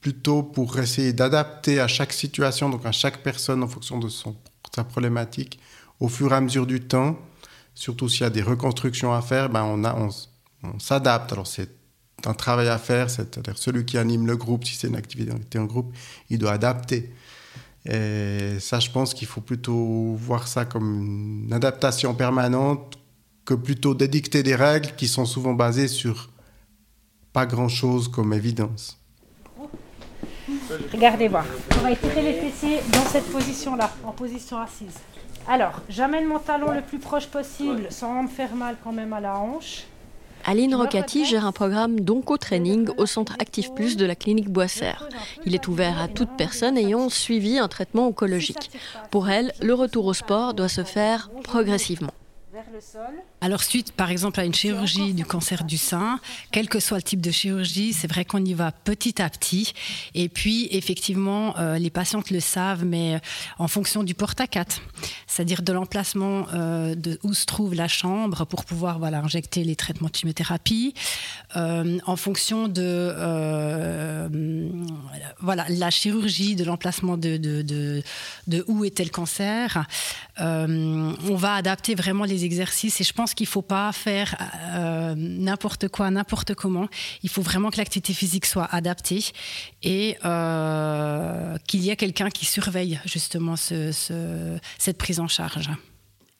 plutôt 0.00 0.42
pour 0.42 0.78
essayer 0.78 1.12
d'adapter 1.12 1.80
à 1.80 1.88
chaque 1.88 2.12
situation, 2.12 2.68
donc 2.68 2.86
à 2.86 2.92
chaque 2.92 3.22
personne 3.22 3.62
en 3.62 3.68
fonction 3.68 3.98
de 3.98 4.08
son, 4.08 4.36
sa 4.74 4.84
problématique, 4.84 5.58
au 6.00 6.08
fur 6.08 6.32
et 6.32 6.36
à 6.36 6.40
mesure 6.40 6.66
du 6.66 6.80
temps. 6.80 7.18
Surtout 7.74 8.08
s'il 8.08 8.22
y 8.22 8.24
a 8.24 8.30
des 8.30 8.42
reconstructions 8.42 9.12
à 9.12 9.22
faire, 9.22 9.50
ben 9.50 9.62
on, 9.62 9.84
a, 9.84 9.96
on, 9.96 10.78
s'adapte. 10.78 11.32
Alors 11.32 11.46
c'est 11.46 11.70
un 12.26 12.34
travail 12.34 12.68
à 12.68 12.78
faire, 12.78 13.10
c'est-à-dire 13.10 13.56
celui 13.56 13.84
qui 13.84 13.98
anime 13.98 14.26
le 14.26 14.36
groupe, 14.36 14.64
si 14.64 14.74
c'est 14.74 14.88
une 14.88 14.96
activité 14.96 15.58
en 15.58 15.64
groupe, 15.64 15.94
il 16.30 16.38
doit 16.38 16.52
adapter. 16.52 17.12
Et 17.84 18.58
ça, 18.60 18.80
je 18.80 18.90
pense 18.90 19.14
qu'il 19.14 19.28
faut 19.28 19.40
plutôt 19.40 20.14
voir 20.14 20.48
ça 20.48 20.64
comme 20.64 21.44
une 21.46 21.52
adaptation 21.52 22.14
permanente 22.14 22.98
que 23.44 23.54
plutôt 23.54 23.94
d'édicter 23.94 24.42
des 24.42 24.54
règles 24.54 24.94
qui 24.96 25.08
sont 25.08 25.24
souvent 25.24 25.54
basées 25.54 25.88
sur 25.88 26.30
pas 27.32 27.46
grand-chose 27.46 28.08
comme 28.08 28.34
évidence. 28.34 28.98
Regardez 30.92 31.28
voir. 31.28 31.44
On 31.78 31.82
va 31.82 31.92
étirer 31.92 32.22
les 32.22 32.34
fessiers 32.34 32.80
dans 32.92 33.04
cette 33.04 33.30
position-là, 33.30 33.90
en 34.04 34.12
position 34.12 34.58
assise. 34.58 34.98
Alors, 35.48 35.80
j'amène 35.88 36.26
mon 36.26 36.38
talon 36.38 36.72
le 36.72 36.82
plus 36.82 36.98
proche 36.98 37.26
possible 37.26 37.86
sans 37.90 38.22
me 38.22 38.28
faire 38.28 38.54
mal 38.54 38.76
quand 38.84 38.92
même 38.92 39.12
à 39.12 39.20
la 39.20 39.36
hanche. 39.36 39.84
Aline 40.44 40.74
Rocati 40.74 41.24
gère 41.24 41.46
un 41.46 41.52
programme 41.52 42.00
d'onco-training 42.00 42.90
au 42.96 43.06
centre 43.06 43.34
Actif 43.38 43.72
Plus 43.74 43.96
de 43.96 44.06
la 44.06 44.14
clinique 44.14 44.48
Boissère. 44.48 45.08
Il 45.44 45.54
est 45.54 45.68
ouvert 45.68 46.00
à 46.00 46.08
toute 46.08 46.30
personne 46.36 46.78
ayant 46.78 47.08
suivi 47.08 47.58
un 47.58 47.68
traitement 47.68 48.06
oncologique. 48.06 48.70
Pour 49.10 49.28
elle, 49.28 49.52
le 49.60 49.74
retour 49.74 50.06
au 50.06 50.14
sport 50.14 50.54
doit 50.54 50.68
se 50.68 50.84
faire 50.84 51.30
progressivement. 51.42 52.12
Alors 53.40 53.62
suite 53.62 53.92
par 53.92 54.10
exemple 54.10 54.40
à 54.40 54.44
une 54.44 54.54
chirurgie 54.54 55.14
du 55.14 55.24
cancer 55.24 55.62
du 55.62 55.78
sein, 55.78 56.18
quel 56.50 56.68
que 56.68 56.80
soit 56.80 56.96
le 56.96 57.04
type 57.04 57.20
de 57.20 57.30
chirurgie, 57.30 57.92
c'est 57.92 58.08
vrai 58.08 58.24
qu'on 58.24 58.44
y 58.44 58.52
va 58.52 58.72
petit 58.72 59.22
à 59.22 59.30
petit. 59.30 59.74
Et 60.14 60.28
puis 60.28 60.66
effectivement, 60.72 61.56
euh, 61.58 61.78
les 61.78 61.90
patientes 61.90 62.30
le 62.30 62.40
savent, 62.40 62.84
mais 62.84 63.14
euh, 63.14 63.18
en 63.58 63.68
fonction 63.68 64.02
du 64.02 64.14
porte 64.14 64.40
à 64.40 64.48
quatre, 64.48 64.82
c'est-à-dire 65.28 65.62
de 65.62 65.72
l'emplacement 65.72 66.46
euh, 66.52 66.96
de 66.96 67.20
où 67.22 67.32
se 67.32 67.46
trouve 67.46 67.74
la 67.74 67.86
chambre 67.86 68.44
pour 68.44 68.64
pouvoir 68.64 69.02
injecter 69.04 69.62
les 69.62 69.76
traitements 69.76 70.08
de 70.08 70.16
chimiothérapie, 70.16 70.94
en 71.54 72.16
fonction 72.16 72.68
de 72.68 73.14
voilà 75.40 75.64
la 75.68 75.90
chirurgie, 75.90 76.56
de 76.56 76.64
l'emplacement 76.64 77.16
de, 77.16 77.36
de, 77.36 78.64
où 78.66 78.84
était 78.84 79.04
le 79.04 79.10
cancer, 79.10 79.84
on 80.38 81.36
va 81.36 81.54
adapter 81.54 81.94
vraiment 81.94 82.24
les 82.24 82.44
exercices 82.44 83.00
et 83.00 83.04
je 83.04 83.12
pense 83.12 83.27
qu'il 83.34 83.46
ne 83.46 83.50
faut 83.50 83.62
pas 83.62 83.92
faire 83.92 84.36
euh, 84.74 85.14
n'importe 85.16 85.88
quoi, 85.88 86.10
n'importe 86.10 86.54
comment. 86.54 86.88
Il 87.22 87.28
faut 87.28 87.42
vraiment 87.42 87.70
que 87.70 87.76
l'activité 87.78 88.12
physique 88.12 88.46
soit 88.46 88.68
adaptée 88.70 89.24
et 89.82 90.16
euh, 90.24 91.56
qu'il 91.66 91.80
y 91.80 91.90
ait 91.90 91.96
quelqu'un 91.96 92.30
qui 92.30 92.44
surveille 92.44 93.00
justement 93.04 93.56
cette 93.56 94.98
prise 94.98 95.20
en 95.20 95.28
charge. 95.28 95.70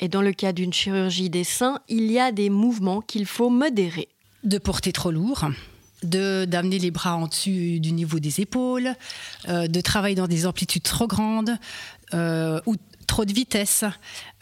Et 0.01 0.09
dans 0.09 0.23
le 0.23 0.33
cas 0.33 0.53
d'une 0.53 0.73
chirurgie 0.73 1.31
des 1.31 1.45
seins, 1.45 1.81
il 1.89 2.11
y 2.11 2.19
a 2.21 2.31
des 2.31 2.51
mouvements 2.51 3.01
qu'il 3.01 3.27
faut 3.27 3.51
modérer. 3.51 4.09
De 4.45 4.59
porter 4.59 4.93
trop 4.93 5.11
lourd, 5.11 5.49
de 6.05 6.45
d'amener 6.45 6.79
les 6.79 6.93
bras 6.93 7.17
en 7.17 7.27
dessus 7.27 7.81
du 7.81 7.91
niveau 7.91 8.21
des 8.21 8.41
épaules, 8.41 8.95
euh, 9.49 9.67
de 9.67 9.81
travailler 9.81 10.15
dans 10.15 10.29
des 10.29 10.47
amplitudes 10.47 10.85
trop 10.85 11.09
grandes 11.09 11.59
ou 12.15 12.77
trop 13.19 13.25
de 13.25 13.33
vitesse, 13.33 13.83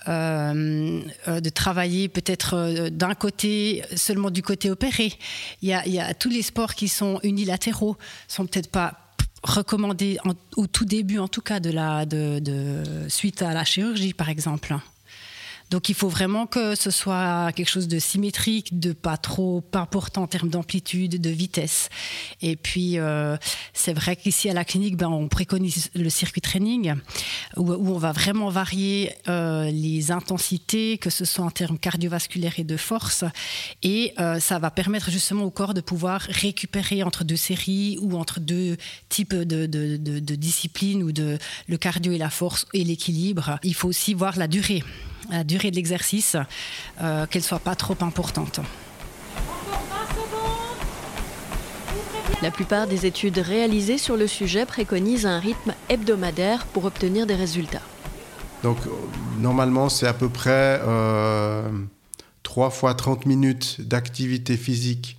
de 0.07 1.49
travailler 1.49 2.09
peut-être 2.09 2.91
d'un 2.91 3.15
côté, 3.15 3.83
seulement 3.97 4.31
du 4.31 4.43
côté 4.43 4.71
opéré. 4.71 5.15
Il 5.63 5.71
y, 5.71 5.73
a, 5.73 5.87
il 5.87 6.15
tous 6.19 6.29
les 6.29 6.43
sports 6.43 6.75
qui 6.75 6.89
sont 6.89 7.19
unilatéraux, 7.23 7.97
sont 8.29 8.45
peut-être 8.45 8.71
pas 8.71 9.15
recommandés 9.43 10.19
au 10.57 10.67
tout 10.67 10.85
début, 10.85 11.19
en 11.19 11.29
tout 11.29 11.41
cas, 11.41 11.59
de 11.59 11.71
la, 11.71 12.05
de, 12.05 12.43
suite 13.09 13.41
à 13.41 13.55
la 13.55 13.65
chirurgie, 13.65 14.13
par 14.13 14.29
exemple. 14.29 14.77
Donc 15.71 15.89
il 15.89 15.95
faut 15.95 16.09
vraiment 16.09 16.47
que 16.47 16.75
ce 16.75 16.91
soit 16.91 17.53
quelque 17.53 17.69
chose 17.69 17.89
de 17.89 17.99
symétrique, 17.99 18.79
de 18.79 18.93
pas 18.93 19.17
trop 19.17 19.65
important 19.73 20.23
en 20.23 20.27
termes 20.27 20.49
d'amplitude, 20.49 21.21
de 21.21 21.31
vitesse. 21.31 21.89
Et 22.41 22.57
puis 22.57 22.99
euh, 22.99 23.37
c'est 23.73 23.93
vrai 23.93 24.17
qu'ici 24.17 24.49
à 24.49 24.55
la 24.55 24.65
clinique, 24.65 24.97
ben, 24.97 25.09
on 25.09 25.29
préconise 25.29 25.91
le 25.95 26.09
circuit 26.09 26.41
training 26.41 26.95
où, 27.57 27.73
on 27.73 27.99
va 27.99 28.13
vraiment 28.13 28.49
varier 28.49 29.13
euh, 29.29 29.71
les 29.71 30.11
intensités, 30.11 30.99
que 30.99 31.11
ce 31.11 31.25
soit 31.25 31.45
en 31.45 31.51
termes 31.51 31.79
cardiovasculaires 31.79 32.59
et 32.59 32.65
de 32.65 32.77
force. 32.77 33.25
Et 33.83 34.13
euh, 34.21 34.39
ça 34.39 34.59
va 34.59 34.71
permettre 34.71 35.11
justement 35.11 35.45
au 35.45 35.51
corps 35.51 35.75
de 35.75 35.81
pouvoir 35.81 36.21
récupérer 36.21 37.03
entre 37.03 37.25
deux 37.25 37.37
séries 37.37 37.99
ou 38.01 38.17
entre 38.17 38.41
deux 38.41 38.77
types 39.09 39.35
de, 39.35 39.67
de, 39.67 40.35
disciplines 40.37 41.03
ou 41.03 41.13
de 41.13 41.39
le 41.67 41.77
cardio 41.77 42.13
et 42.13 42.19
la 42.19 42.31
force 42.31 42.67
et 42.73 42.85
l'équilibre. 42.85 43.59
Il 43.63 43.75
faut 43.75 43.89
aussi 43.89 44.15
voir 44.15 44.37
la 44.37 44.49
durée 44.49 44.83
la 45.31 45.45
durée 45.45 45.71
de 45.71 45.77
l'exercice, 45.77 46.37
euh, 47.01 47.27
qu'elle 47.27 47.43
soit 47.43 47.59
pas 47.59 47.75
trop 47.75 47.97
importante. 48.01 48.61
La 52.43 52.51
plupart 52.51 52.87
des 52.87 53.07
études 53.07 53.39
réalisées 53.39 53.99
sur 53.99 54.17
le 54.17 54.27
sujet 54.27 54.67
préconisent 54.67 55.27
un 55.27 55.39
rythme 55.39 55.75
hebdomadaire 55.89 56.67
pour 56.67 56.85
obtenir 56.85 57.27
des 57.27 57.35
résultats. 57.35 57.83
Donc 58.63 58.79
normalement 59.39 59.89
c'est 59.89 60.07
à 60.07 60.13
peu 60.13 60.29
près 60.29 60.81
euh, 60.83 61.69
3 62.43 62.71
fois 62.71 62.95
30 62.95 63.27
minutes 63.27 63.81
d'activité 63.81 64.57
physique 64.57 65.19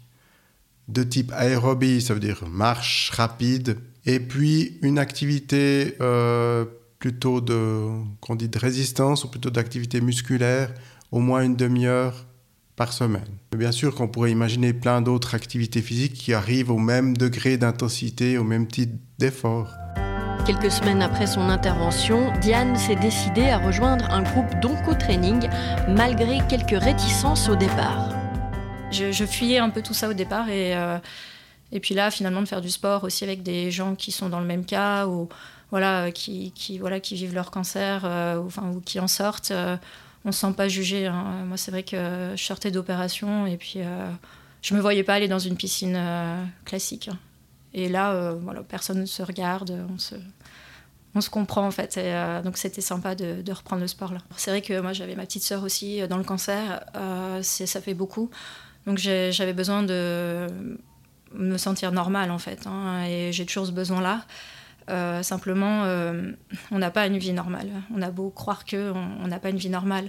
de 0.87 1.03
type 1.03 1.31
aérobie, 1.33 2.01
ça 2.01 2.13
veut 2.13 2.19
dire 2.19 2.43
marche 2.47 3.11
rapide, 3.11 3.77
et 4.05 4.19
puis 4.19 4.77
une 4.81 4.99
activité 4.99 5.95
euh, 6.01 6.65
plutôt 6.99 7.41
de, 7.41 7.89
qu'on 8.21 8.35
dit 8.35 8.49
de 8.49 8.59
résistance 8.59 9.23
ou 9.23 9.29
plutôt 9.29 9.49
d'activité 9.49 10.01
musculaire, 10.01 10.73
au 11.11 11.19
moins 11.19 11.41
une 11.41 11.55
demi-heure 11.55 12.25
par 12.75 12.93
semaine. 12.93 13.27
Bien 13.55 13.71
sûr 13.71 13.95
qu'on 13.95 14.07
pourrait 14.07 14.31
imaginer 14.31 14.71
plein 14.73 15.01
d'autres 15.01 15.35
activités 15.35 15.81
physiques 15.81 16.13
qui 16.13 16.33
arrivent 16.33 16.71
au 16.71 16.77
même 16.77 17.17
degré 17.17 17.57
d'intensité, 17.57 18.37
au 18.37 18.43
même 18.43 18.67
type 18.67 18.91
d'effort. 19.17 19.67
Quelques 20.45 20.71
semaines 20.71 21.01
après 21.01 21.27
son 21.27 21.49
intervention, 21.49 22.31
Diane 22.39 22.75
s'est 22.77 22.95
décidée 22.95 23.49
à 23.49 23.57
rejoindre 23.57 24.05
un 24.11 24.21
groupe 24.21 24.59
d'onco-training 24.61 25.49
malgré 25.89 26.39
quelques 26.47 26.81
réticences 26.81 27.49
au 27.49 27.55
départ. 27.55 28.09
Je, 28.91 29.11
je, 29.11 29.25
fuyais 29.25 29.57
un 29.57 29.69
peu 29.69 29.81
tout 29.81 29.93
ça 29.93 30.07
au 30.07 30.13
départ 30.13 30.47
et, 30.47 30.73
euh, 30.77 30.97
et 31.73 31.79
puis 31.81 31.95
là, 31.95 32.11
finalement, 32.11 32.41
de 32.41 32.47
faire 32.47 32.61
du 32.61 32.69
sport 32.69 33.03
aussi 33.03 33.23
avec 33.23 33.43
des 33.43 33.71
gens 33.71 33.95
qui 33.95 34.11
sont 34.11 34.29
dans 34.29 34.39
le 34.39 34.45
même 34.45 34.65
cas 34.65 35.05
ou 35.07 35.27
voilà, 35.71 36.05
euh, 36.05 36.11
qui, 36.11 36.77
voilà, 36.79 36.99
qui 36.99 37.15
vivent 37.15 37.33
leur 37.33 37.51
cancer 37.51 38.01
euh, 38.05 38.37
ou, 38.37 38.47
enfin, 38.47 38.69
ou 38.71 38.81
qui 38.81 38.99
en 38.99 39.07
sortent, 39.07 39.51
euh, 39.51 39.77
on 40.25 40.29
ne 40.29 40.33
se 40.33 40.39
sent 40.39 40.53
pas 40.55 40.67
jugé. 40.67 41.07
Hein. 41.07 41.45
Moi, 41.45 41.57
c'est 41.57 41.71
vrai 41.71 41.83
que 41.83 42.33
je 42.35 42.43
sortais 42.43 42.71
d'opération 42.71 43.45
et 43.45 43.57
puis 43.57 43.79
je 44.61 44.73
ne 44.73 44.77
me 44.77 44.81
voyais 44.81 45.03
pas 45.03 45.13
aller 45.13 45.27
dans 45.27 45.39
une 45.39 45.55
piscine 45.55 45.97
classique. 46.65 47.09
Et 47.73 47.87
là, 47.87 48.33
voilà, 48.41 48.61
personne 48.63 48.99
ne 49.01 49.05
se 49.05 49.21
regarde, 49.21 49.85
on 49.93 49.97
se, 49.97 50.15
on 51.15 51.21
se 51.21 51.29
comprend 51.29 51.65
en 51.65 51.71
fait. 51.71 51.95
Et, 51.95 52.41
donc 52.43 52.57
c'était 52.57 52.81
sympa 52.81 53.15
de, 53.15 53.41
de, 53.41 53.51
reprendre 53.53 53.81
le 53.81 53.87
sport 53.87 54.11
là. 54.11 54.19
C'est 54.35 54.51
vrai 54.51 54.61
que 54.61 54.81
moi 54.81 54.91
j'avais 54.91 55.15
ma 55.15 55.25
petite 55.25 55.43
sœur 55.43 55.63
aussi 55.63 56.05
dans 56.09 56.17
le 56.17 56.25
cancer, 56.25 56.83
ça 57.41 57.81
fait 57.81 57.93
beaucoup. 57.93 58.29
Donc 58.85 58.97
j'avais 58.97 59.53
besoin 59.53 59.83
de 59.83 60.47
me 61.33 61.57
sentir 61.57 61.93
normale 61.93 62.31
en 62.31 62.39
fait. 62.39 62.67
Hein, 62.67 63.05
et 63.05 63.31
j'ai 63.31 63.45
toujours 63.45 63.67
ce 63.67 63.71
besoin 63.71 64.01
là. 64.01 64.25
Euh, 64.89 65.21
simplement, 65.21 65.83
euh, 65.83 66.31
on 66.71 66.79
n'a 66.79 66.91
pas 66.91 67.07
une 67.07 67.17
vie 67.17 67.33
normale. 67.33 67.69
On 67.93 68.01
a 68.01 68.09
beau 68.09 68.29
croire 68.29 68.63
que 68.65 68.91
on 68.91 69.27
n'a 69.27 69.39
pas 69.39 69.49
une 69.49 69.57
vie 69.57 69.69
normale. 69.69 70.07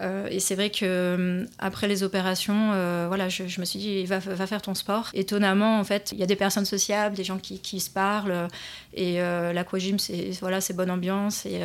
Euh, 0.00 0.28
et 0.30 0.38
c'est 0.38 0.54
vrai 0.54 0.70
que 0.70 1.46
après 1.58 1.88
les 1.88 2.02
opérations, 2.02 2.68
voilà, 3.06 3.28
je, 3.28 3.60
me 3.60 3.64
suis 3.64 3.78
dit, 3.78 4.04
va, 4.06 4.20
faire 4.20 4.62
ton 4.62 4.74
sport. 4.74 5.10
Étonnamment, 5.14 5.78
en 5.78 5.84
fait, 5.84 6.10
il 6.12 6.18
y 6.18 6.22
a 6.22 6.26
des 6.26 6.36
personnes 6.36 6.64
sociables, 6.64 7.16
des 7.16 7.24
gens 7.24 7.38
qui, 7.38 7.80
se 7.80 7.90
parlent. 7.90 8.48
Et 8.94 9.18
l'aquagym, 9.18 9.98
c'est 9.98 10.30
voilà, 10.40 10.60
c'est 10.60 10.74
bonne 10.74 10.90
ambiance. 10.90 11.46
Et 11.46 11.60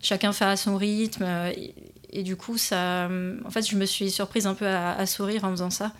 chacun 0.00 0.32
fait 0.32 0.44
à 0.46 0.56
son 0.56 0.76
rythme. 0.76 1.26
Et, 2.12 2.22
du 2.22 2.36
coup, 2.36 2.56
ça, 2.56 3.08
en 3.44 3.50
fait, 3.50 3.68
je 3.68 3.76
me 3.76 3.84
suis 3.84 4.10
surprise 4.10 4.46
un 4.46 4.54
peu 4.54 4.66
à, 4.66 4.92
à 4.92 5.06
sourire 5.06 5.44
en 5.44 5.50
faisant 5.50 5.70
ça 5.70 5.92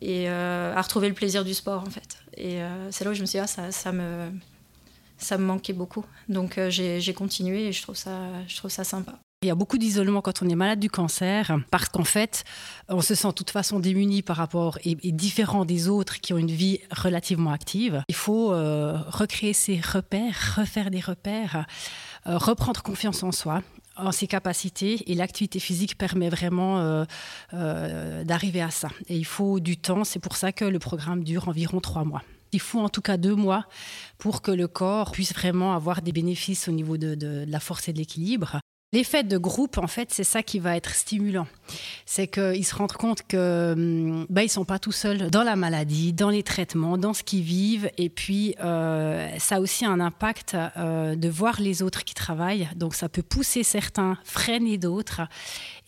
et 0.00 0.28
à 0.28 0.80
retrouver 0.80 1.08
le 1.08 1.14
plaisir 1.14 1.44
du 1.44 1.54
sport, 1.54 1.82
en 1.86 1.90
fait. 1.90 2.18
Et 2.36 2.60
c'est 2.90 3.04
là 3.04 3.10
où 3.10 3.14
je 3.14 3.20
me 3.20 3.26
suis 3.26 3.38
dit, 3.38 3.44
ah, 3.44 3.46
ça, 3.46 3.70
ça 3.70 3.92
me 3.92 4.30
ça 5.22 5.38
me 5.38 5.44
manquait 5.44 5.72
beaucoup. 5.72 6.04
Donc 6.28 6.58
euh, 6.58 6.70
j'ai 6.70 7.14
continué 7.14 7.68
et 7.68 7.72
je 7.72 7.82
trouve 7.82 7.96
ça, 7.96 8.18
je 8.46 8.56
trouve 8.56 8.70
ça 8.70 8.84
sympa. 8.84 9.14
Il 9.42 9.48
y 9.48 9.50
a 9.50 9.56
beaucoup 9.56 9.76
d'isolement 9.76 10.20
quand 10.20 10.42
on 10.42 10.48
est 10.48 10.54
malade 10.54 10.78
du 10.78 10.88
cancer, 10.88 11.58
parce 11.72 11.88
qu'en 11.88 12.04
fait, 12.04 12.44
on 12.88 13.00
se 13.00 13.16
sent 13.16 13.26
de 13.26 13.32
toute 13.32 13.50
façon 13.50 13.80
démuni 13.80 14.22
par 14.22 14.36
rapport 14.36 14.78
et, 14.84 14.94
différent 14.94 15.64
des 15.64 15.88
autres 15.88 16.20
qui 16.20 16.32
ont 16.32 16.38
une 16.38 16.50
vie 16.50 16.78
relativement 16.92 17.50
active. 17.50 18.04
Il 18.08 18.14
faut 18.14 18.52
euh, 18.52 18.96
recréer 19.08 19.52
ses 19.52 19.80
repères, 19.80 20.54
refaire 20.58 20.92
des 20.92 21.00
repères, 21.00 21.66
euh, 22.28 22.38
reprendre 22.38 22.82
confiance 22.82 23.22
en 23.24 23.32
soi 23.32 23.62
en 23.94 24.10
ses 24.10 24.26
capacités 24.26 25.10
et 25.12 25.14
l'activité 25.14 25.58
physique 25.58 25.98
permet 25.98 26.30
vraiment 26.30 27.04
d'arriver 27.52 28.62
à 28.62 28.70
ça. 28.70 28.88
Et 29.08 29.18
il 29.18 29.26
faut 29.26 29.60
du 29.60 29.76
temps, 29.76 30.04
c'est 30.04 30.18
pour 30.18 30.36
ça 30.36 30.50
que 30.50 30.64
le 30.64 30.78
programme 30.78 31.22
dure 31.22 31.46
environ 31.46 31.78
trois 31.78 32.02
mois. 32.04 32.22
Il 32.52 32.60
faut 32.60 32.80
en 32.80 32.88
tout 32.88 33.02
cas 33.02 33.16
deux 33.16 33.34
mois 33.34 33.66
pour 34.18 34.42
que 34.42 34.50
le 34.50 34.68
corps 34.68 35.12
puisse 35.12 35.32
vraiment 35.32 35.74
avoir 35.74 36.02
des 36.02 36.12
bénéfices 36.12 36.68
au 36.68 36.72
niveau 36.72 36.96
de, 36.96 37.44
la 37.48 37.60
force 37.60 37.88
et 37.88 37.92
de 37.92 37.98
l'équilibre. 37.98 38.60
L'effet 38.94 39.24
de 39.24 39.38
groupe, 39.38 39.78
en 39.78 39.86
fait, 39.86 40.12
c'est 40.12 40.22
ça 40.22 40.42
qui 40.42 40.58
va 40.58 40.76
être 40.76 40.94
stimulant. 40.94 41.46
C'est 42.04 42.26
qu'ils 42.26 42.66
se 42.66 42.74
rendent 42.74 42.92
compte 42.92 43.22
que 43.26 44.26
ils 44.38 44.50
sont 44.50 44.66
pas 44.66 44.78
tout 44.78 44.92
seuls 44.92 45.30
dans 45.30 45.44
la 45.44 45.56
maladie, 45.56 46.12
dans 46.12 46.28
les 46.28 46.42
traitements, 46.42 46.98
dans 46.98 47.14
ce 47.14 47.22
qu'ils 47.22 47.42
vivent. 47.42 47.90
Et 47.96 48.10
puis, 48.10 48.54
euh, 48.62 49.30
ça 49.38 49.56
a 49.56 49.60
aussi 49.60 49.86
un 49.86 49.98
impact 49.98 50.58
euh, 50.76 51.16
de 51.16 51.28
voir 51.30 51.58
les 51.58 51.82
autres 51.82 52.04
qui 52.04 52.12
travaillent. 52.12 52.68
Donc, 52.76 52.94
ça 52.94 53.08
peut 53.08 53.22
pousser 53.22 53.62
certains, 53.62 54.18
freiner 54.24 54.76
d'autres. 54.76 55.22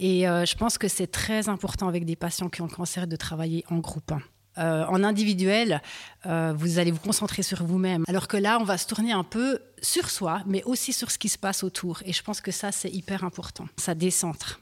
Et 0.01 0.27
euh, 0.27 0.47
je 0.47 0.57
pense 0.57 0.79
que 0.79 0.89
c'est 0.89 1.09
très 1.09 1.51
important 1.51 1.89
avec 1.89 2.07
des 2.07 2.17
patients 2.17 2.49
qui 2.49 2.63
ont 2.63 2.69
le 2.69 2.75
cancer 2.75 3.07
de 3.07 3.17
travailler 3.17 3.67
en 3.69 3.81
groupe. 3.81 4.15
Euh, 4.59 4.85
en 4.87 5.03
individuel, 5.03 5.83
euh, 6.27 6.55
vous 6.57 6.79
allez 6.79 6.91
vous 6.91 7.01
concentrer 7.01 7.43
sur 7.43 7.65
vous-même. 7.65 8.05
Alors 8.09 8.29
que 8.29 8.37
là, 8.37 8.59
on 8.61 8.65
va 8.65 8.79
se 8.79 8.87
tourner 8.87 9.13
un 9.13 9.25
peu 9.25 9.59
sur 9.83 10.11
soi, 10.11 10.43
mais 10.47 10.63
aussi 10.65 10.93
sur 10.93 11.11
ce 11.11 11.19
qui 11.19 11.29
se 11.29 11.39
passe 11.39 11.65
autour. 11.65 12.03
Et 12.05 12.13
je 12.13 12.23
pense 12.23 12.41
que 12.41 12.51
ça, 12.51 12.73
c'est 12.73 12.91
hyper 12.91 13.25
important. 13.25 13.67
Ça 13.77 13.95
décentre. 13.95 14.61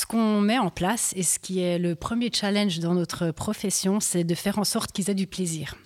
Ce 0.00 0.06
qu'on 0.06 0.40
met 0.40 0.58
en 0.58 0.70
place 0.70 1.12
et 1.16 1.22
ce 1.22 1.38
qui 1.38 1.60
est 1.60 1.78
le 1.78 1.94
premier 1.94 2.30
challenge 2.32 2.80
dans 2.80 2.94
notre 2.94 3.30
profession, 3.30 4.00
c'est 4.00 4.24
de 4.24 4.34
faire 4.34 4.58
en 4.58 4.64
sorte 4.64 4.92
qu'ils 4.92 5.08
aient 5.10 5.14
du 5.14 5.26
plaisir. 5.26 5.76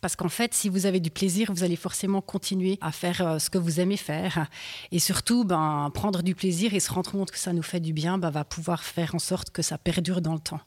Parce 0.00 0.16
qu'en 0.16 0.28
fait, 0.28 0.52
si 0.52 0.68
vous 0.68 0.86
avez 0.86 1.00
du 1.00 1.10
plaisir, 1.10 1.52
vous 1.52 1.62
allez 1.62 1.76
forcément 1.76 2.20
continuer 2.20 2.78
à 2.80 2.92
faire 2.92 3.20
euh, 3.20 3.38
ce 3.38 3.50
que 3.50 3.58
vous 3.58 3.80
aimez 3.80 3.96
faire. 3.96 4.48
Et 4.90 4.98
surtout, 4.98 5.44
ben, 5.44 5.90
prendre 5.94 6.22
du 6.22 6.34
plaisir 6.34 6.74
et 6.74 6.80
se 6.80 6.92
rendre 6.92 7.10
compte 7.10 7.30
que 7.30 7.38
ça 7.38 7.52
nous 7.52 7.62
fait 7.62 7.80
du 7.80 7.92
bien, 7.92 8.18
ben, 8.18 8.30
va 8.30 8.44
pouvoir 8.44 8.82
faire 8.82 9.14
en 9.14 9.18
sorte 9.18 9.50
que 9.50 9.62
ça 9.62 9.78
perdure 9.78 10.20
dans 10.20 10.34
le 10.34 10.40
temps. 10.40 10.60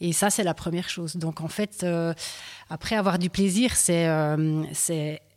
Et 0.00 0.12
ça, 0.12 0.30
c'est 0.30 0.44
la 0.44 0.54
première 0.54 0.88
chose. 0.88 1.16
Donc 1.16 1.40
en 1.40 1.48
fait, 1.48 1.80
euh, 1.82 2.12
après 2.68 2.96
avoir 2.96 3.18
du 3.18 3.30
plaisir, 3.30 3.74
c'est 3.74 4.06
euh, 4.06 4.64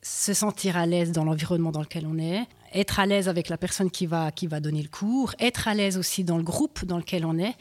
se 0.02 0.34
sentir 0.34 0.78
à 0.78 0.86
l'aise 0.86 1.12
dans 1.12 1.24
l'environnement 1.24 1.72
dans 1.72 1.82
lequel 1.82 2.08
on 2.08 2.18
est, 2.18 2.48
être 2.74 3.00
à 3.00 3.06
l'aise 3.06 3.30
avec 3.30 3.50
la 3.50 3.58
personne 3.58 3.92
qui 3.92 4.06
va, 4.06 4.32
qui 4.32 4.48
va 4.48 4.60
donner 4.60 4.82
le 4.82 4.90
cours, 4.90 5.36
être 5.40 5.68
à 5.68 5.74
l'aise 5.74 5.98
aussi 5.98 6.24
dans 6.24 6.38
le 6.38 6.44
groupe 6.44 6.86
dans 6.86 6.98
lequel 6.98 7.26
on 7.26 7.38
est. 7.38 7.54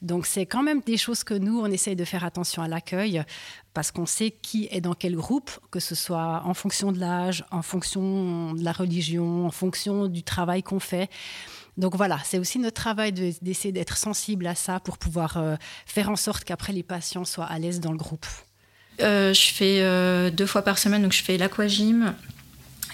Donc 0.00 0.24
c'est 0.24 0.46
quand 0.46 0.62
même 0.62 0.80
des 0.80 0.96
choses 0.96 1.22
que 1.22 1.34
nous, 1.34 1.60
on 1.60 1.66
essaye 1.66 1.96
de 1.96 2.04
faire 2.04 2.24
attention 2.24 2.62
à 2.62 2.68
l'accueil 2.68 3.22
parce 3.74 3.90
qu'on 3.90 4.06
sait 4.06 4.30
qui 4.30 4.68
est 4.70 4.80
dans 4.80 4.94
quel 4.94 5.16
groupe, 5.16 5.50
que 5.70 5.80
ce 5.80 5.94
soit 5.94 6.42
en 6.44 6.54
fonction 6.54 6.92
de 6.92 6.98
l'âge, 6.98 7.44
en 7.50 7.62
fonction 7.62 8.54
de 8.54 8.64
la 8.64 8.72
religion, 8.72 9.46
en 9.46 9.50
fonction 9.50 10.06
du 10.06 10.22
travail 10.22 10.62
qu'on 10.62 10.80
fait. 10.80 11.10
Donc 11.76 11.96
voilà, 11.96 12.18
c'est 12.24 12.38
aussi 12.38 12.58
notre 12.58 12.80
travail 12.80 13.12
d'essayer 13.12 13.72
d'être 13.72 13.96
sensible 13.96 14.46
à 14.46 14.54
ça 14.54 14.80
pour 14.80 14.98
pouvoir 14.98 15.36
euh, 15.36 15.56
faire 15.86 16.10
en 16.10 16.16
sorte 16.16 16.44
qu'après 16.44 16.72
les 16.72 16.82
patients 16.82 17.24
soient 17.24 17.46
à 17.46 17.58
l'aise 17.58 17.80
dans 17.80 17.92
le 17.92 17.98
groupe. 17.98 18.26
Euh, 19.00 19.32
je 19.32 19.52
fais 19.52 19.80
euh, 19.80 20.30
deux 20.30 20.46
fois 20.46 20.62
par 20.62 20.78
semaine, 20.78 21.02
donc 21.02 21.12
je 21.12 21.22
fais 21.22 21.38
l'aquagym 21.38 22.14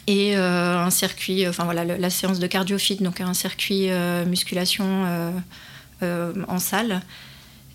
et 0.07 0.37
euh, 0.37 0.79
un 0.79 0.91
circuit, 0.91 1.47
enfin 1.47 1.65
voilà, 1.65 1.85
la 1.85 2.11
séance 2.11 2.39
de 2.39 2.47
cardio-fit, 2.47 2.97
donc 2.97 3.21
un 3.21 3.35
circuit 3.35 3.91
euh, 3.91 4.25
musculation 4.25 5.33
euh, 6.03 6.33
en 6.47 6.59
salle. 6.59 7.03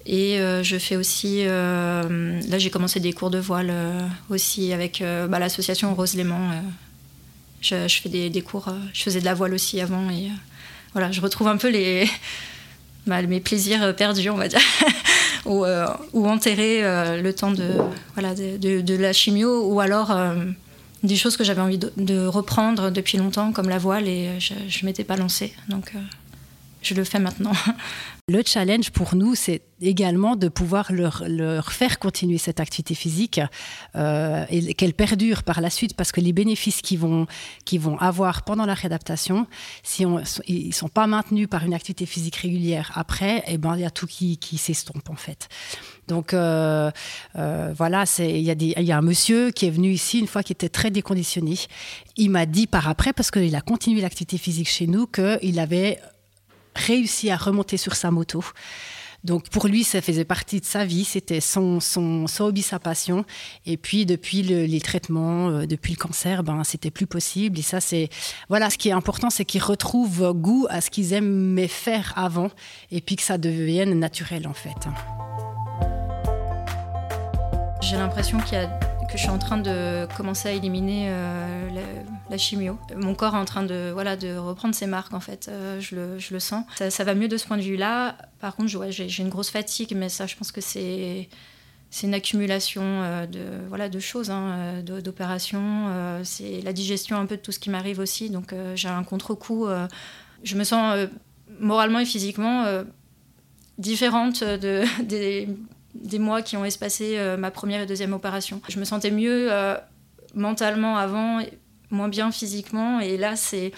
Et 0.06 0.40
euh, 0.40 0.64
je 0.64 0.78
fais 0.78 0.96
aussi, 0.96 1.44
euh, 1.46 2.42
là 2.50 2.58
j'ai 2.58 2.70
commencé 2.70 3.00
des 3.00 3.14
cours 3.14 3.30
de 3.30 3.38
voile 3.38 3.72
aussi 4.30 4.74
avec 4.74 5.04
bah, 5.30 5.40
l'association 5.40 5.94
Rose 5.94 6.16
Léman. 6.16 6.64
Je, 7.62 7.88
je, 7.88 8.02
fais 8.02 8.10
des, 8.10 8.30
des, 8.30 8.42
cours, 8.42 8.74
je 8.94 9.04
faisais 9.04 9.20
de 9.20 9.26
la 9.26 9.34
voile 9.34 9.54
aussi 9.54 9.80
avant 9.80 10.10
et 10.10 10.30
voilà, 10.94 11.12
je 11.12 11.22
retrouve 11.22 11.48
un 11.48 11.58
peu 11.58 11.70
les, 11.70 12.10
bah, 13.08 13.22
mes 13.22 13.40
plaisirs 13.40 13.96
perdus, 13.96 14.30
on 14.30 14.38
va 14.38 14.48
dire, 14.48 14.60
ou, 15.46 15.66
ou, 16.14 16.28
enterrer 16.28 16.82
le 17.22 17.32
temps 17.34 17.52
de, 17.52 17.72
voilà, 18.14 18.34
de, 18.34 18.82
de, 18.82 18.96
la 18.96 19.14
chimio, 19.14 19.68
ou 19.68 19.80
alors 19.80 20.16
des 21.04 21.16
choses 21.16 21.36
que 21.38 21.44
j'avais 21.44 21.62
envie 21.62 21.78
de, 21.78 22.26
reprendre 22.26 22.90
depuis 22.92 23.18
longtemps, 23.18 23.52
comme 23.52 23.70
la 23.70 23.78
voile, 23.78 24.08
et 24.08 24.40
je 24.40 24.54
ne 24.54 24.86
m'étais 24.86 25.04
pas 25.04 25.18
lancée. 25.18 25.54
Donc 25.68 25.94
je 26.82 26.94
le 26.94 27.04
fais 27.04 27.20
maintenant. 27.20 27.54
Le 28.30 28.42
challenge 28.46 28.92
pour 28.92 29.16
nous, 29.16 29.36
c'est 29.36 29.64
également 29.82 30.38
de 30.38 30.48
pouvoir 30.48 30.94
leur, 30.94 31.74
faire 31.74 32.00
continuer 32.00 32.38
cette 32.38 32.62
activité 32.62 32.96
physique 32.96 33.42
euh, 33.98 34.46
et 34.50 34.74
qu'elle 34.76 34.94
perdure 34.94 35.44
par 35.44 35.60
la 35.60 35.70
suite 35.70 35.94
parce 35.94 36.14
que 36.14 36.22
les 36.22 36.32
bénéfices 36.32 36.82
qu'ils 36.82 37.00
vont, 37.00 37.28
avoir 38.00 38.44
pendant 38.44 38.66
la 38.66 38.76
réadaptation, 38.76 39.46
si 39.84 40.06
ne 40.06 40.24
sont 40.72 40.88
pas 40.88 41.06
maintenus 41.06 41.50
par 41.50 41.66
une 41.66 41.74
activité 41.74 42.06
physique 42.06 42.38
régulière 42.38 42.94
après, 42.96 43.44
eh 43.46 43.58
ben, 43.58 43.76
il 43.76 43.82
y 43.82 43.86
a 43.86 43.92
tout 43.92 44.08
qui, 44.08 44.38
qui 44.38 44.58
s'estompe 44.58 45.10
en 45.10 45.18
fait. 45.18 45.50
Donc 46.08 46.34
euh, 46.34 46.92
euh, 47.36 47.74
voilà, 47.76 48.06
il 48.20 48.38
y, 48.38 48.84
y, 48.86 48.92
a 48.94 48.98
un 48.98 49.02
monsieur 49.02 49.52
qui 49.52 49.66
est 49.66 49.70
venu 49.70 49.92
ici 49.92 50.20
une 50.20 50.28
fois 50.28 50.44
qui 50.44 50.54
était 50.54 50.70
très 50.70 50.92
déconditionné. 50.92 51.56
Il 52.16 52.30
m'a 52.30 52.46
dit 52.46 52.68
par 52.68 52.88
après, 52.88 53.12
parce 53.12 53.32
qu'il 53.32 53.54
a 53.54 53.62
continué 53.62 54.00
l'activité 54.00 54.38
physique 54.38 54.70
chez 54.70 54.88
nous, 54.88 55.08
qu'il 55.08 55.60
avait 55.60 56.00
réussi 56.76 57.30
à 57.30 57.38
remonter 57.38 57.78
sur 57.78 57.96
sa 57.96 58.12
moto. 58.12 58.44
Donc 59.24 59.48
pour 59.50 59.68
lui, 59.68 59.86
ça 59.86 60.02
faisait 60.02 60.26
partie 60.26 60.60
de 60.60 60.66
sa 60.66 60.84
vie, 60.84 61.06
c'était 61.06 61.40
son, 61.40 61.80
hobby, 62.40 62.62
sa 62.62 62.78
passion. 62.80 63.24
Et 63.66 63.78
puis 63.78 64.06
depuis 64.06 64.42
les 64.44 64.82
traitements, 64.82 65.50
euh, 65.50 65.66
depuis 65.66 65.94
le 65.94 65.98
cancer, 65.98 66.44
ben 66.44 66.64
c'était 66.66 66.92
plus 66.92 67.08
possible. 67.08 67.58
Et 67.58 67.62
ça, 67.62 67.80
c'est 67.80 68.10
voilà, 68.50 68.70
ce 68.70 68.78
qui 68.78 68.90
est 68.90 68.94
important, 68.94 69.30
c'est 69.30 69.46
qu'ils 69.46 69.64
retrouvent 69.64 70.34
goût 70.34 70.68
à 70.70 70.82
ce 70.82 70.90
qu'ils 70.90 71.14
aimaient 71.14 71.70
faire 71.70 72.14
avant, 72.18 72.50
et 72.92 73.00
puis 73.00 73.16
que 73.16 73.24
ça 73.24 73.38
devienne 73.38 73.98
naturel 73.98 74.46
en 74.46 74.54
fait. 74.54 74.88
J'ai 77.82 77.96
l'impression 77.98 78.40
qu'il 78.40 78.58
y 78.58 78.62
a 78.62 78.93
je 79.13 79.19
suis 79.19 79.30
en 79.30 79.38
train 79.38 79.58
de 79.58 80.08
commencer 80.17 80.49
à 80.49 80.52
éliminer 80.52 81.06
euh, 81.10 81.69
la, 82.30 82.38
chimio. 82.38 82.78
Mon 82.95 83.13
corps 83.13 83.36
est 83.36 83.39
en 83.39 83.45
train 83.45 83.63
de, 83.63 83.91
voilà, 83.93 84.17
de 84.17 84.36
reprendre 84.36 84.73
ses 84.73 84.88
marques, 84.88 85.13
en 85.13 85.19
fait. 85.19 85.47
Euh, 85.49 85.80
je, 85.80 85.95
le, 85.95 86.19
je, 86.19 86.34
le, 86.34 86.39
sens. 86.39 86.65
Ça, 86.89 87.04
va 87.04 87.13
mieux 87.13 87.28
de 87.28 87.38
ce 87.38 87.45
point 87.45 87.58
de 87.58 87.62
vue-là. 87.62 88.17
Par 88.39 88.56
contre, 88.56 88.69
j'ai 88.89 89.23
une 89.23 89.30
grosse 89.30 89.49
fatigue, 89.49 89.93
mais 89.95 90.10
ça, 90.10 90.26
je 90.26 90.36
pense 90.36 90.52
que 90.52 90.62
c'est 90.62 91.30
c'est 91.91 92.08
une 92.08 92.15
accumulation 92.15 92.82
euh, 92.84 93.28
de, 93.28 93.41
voilà, 93.69 93.88
de 93.88 93.99
choses, 93.99 94.32
hein, 94.32 94.82
d'opérations. 94.82 96.23
c'est 96.23 96.62
la 96.62 96.73
digestion 96.73 97.17
un 97.17 97.28
peu 97.28 97.38
de 97.38 97.41
tout 97.41 97.52
ce 97.52 97.60
qui 97.60 97.69
m'arrive 97.69 97.99
aussi. 97.99 98.32
Donc 98.32 98.56
j'ai 98.73 98.88
un 98.88 99.04
contre-coup. 99.04 99.67
je 100.43 100.56
me 100.56 100.63
sens 100.63 101.08
moralement 101.60 101.99
et 101.99 102.06
physiquement 102.06 102.65
différente 103.78 104.43
de, 104.43 104.84
des, 105.04 105.47
des 105.96 106.20
mois 106.20 106.42
qui 106.42 106.58
ont 106.58 106.66
espacé 106.66 107.18
euh, 107.18 107.38
ma 107.38 107.52
première 107.52 107.82
et 107.82 107.86
deuxième 107.86 108.14
opération. 108.14 108.62
Je 108.70 108.80
me 108.80 108.86
sentais 108.86 109.12
mieux 109.12 109.52
euh, 109.52 109.76
mentalement 110.34 110.98
avant, 110.98 111.40
moins 111.92 112.10
bien 112.10 112.32
physiquement, 112.32 113.00
et 113.00 113.18
là 113.18 113.36
c'est 113.36 113.72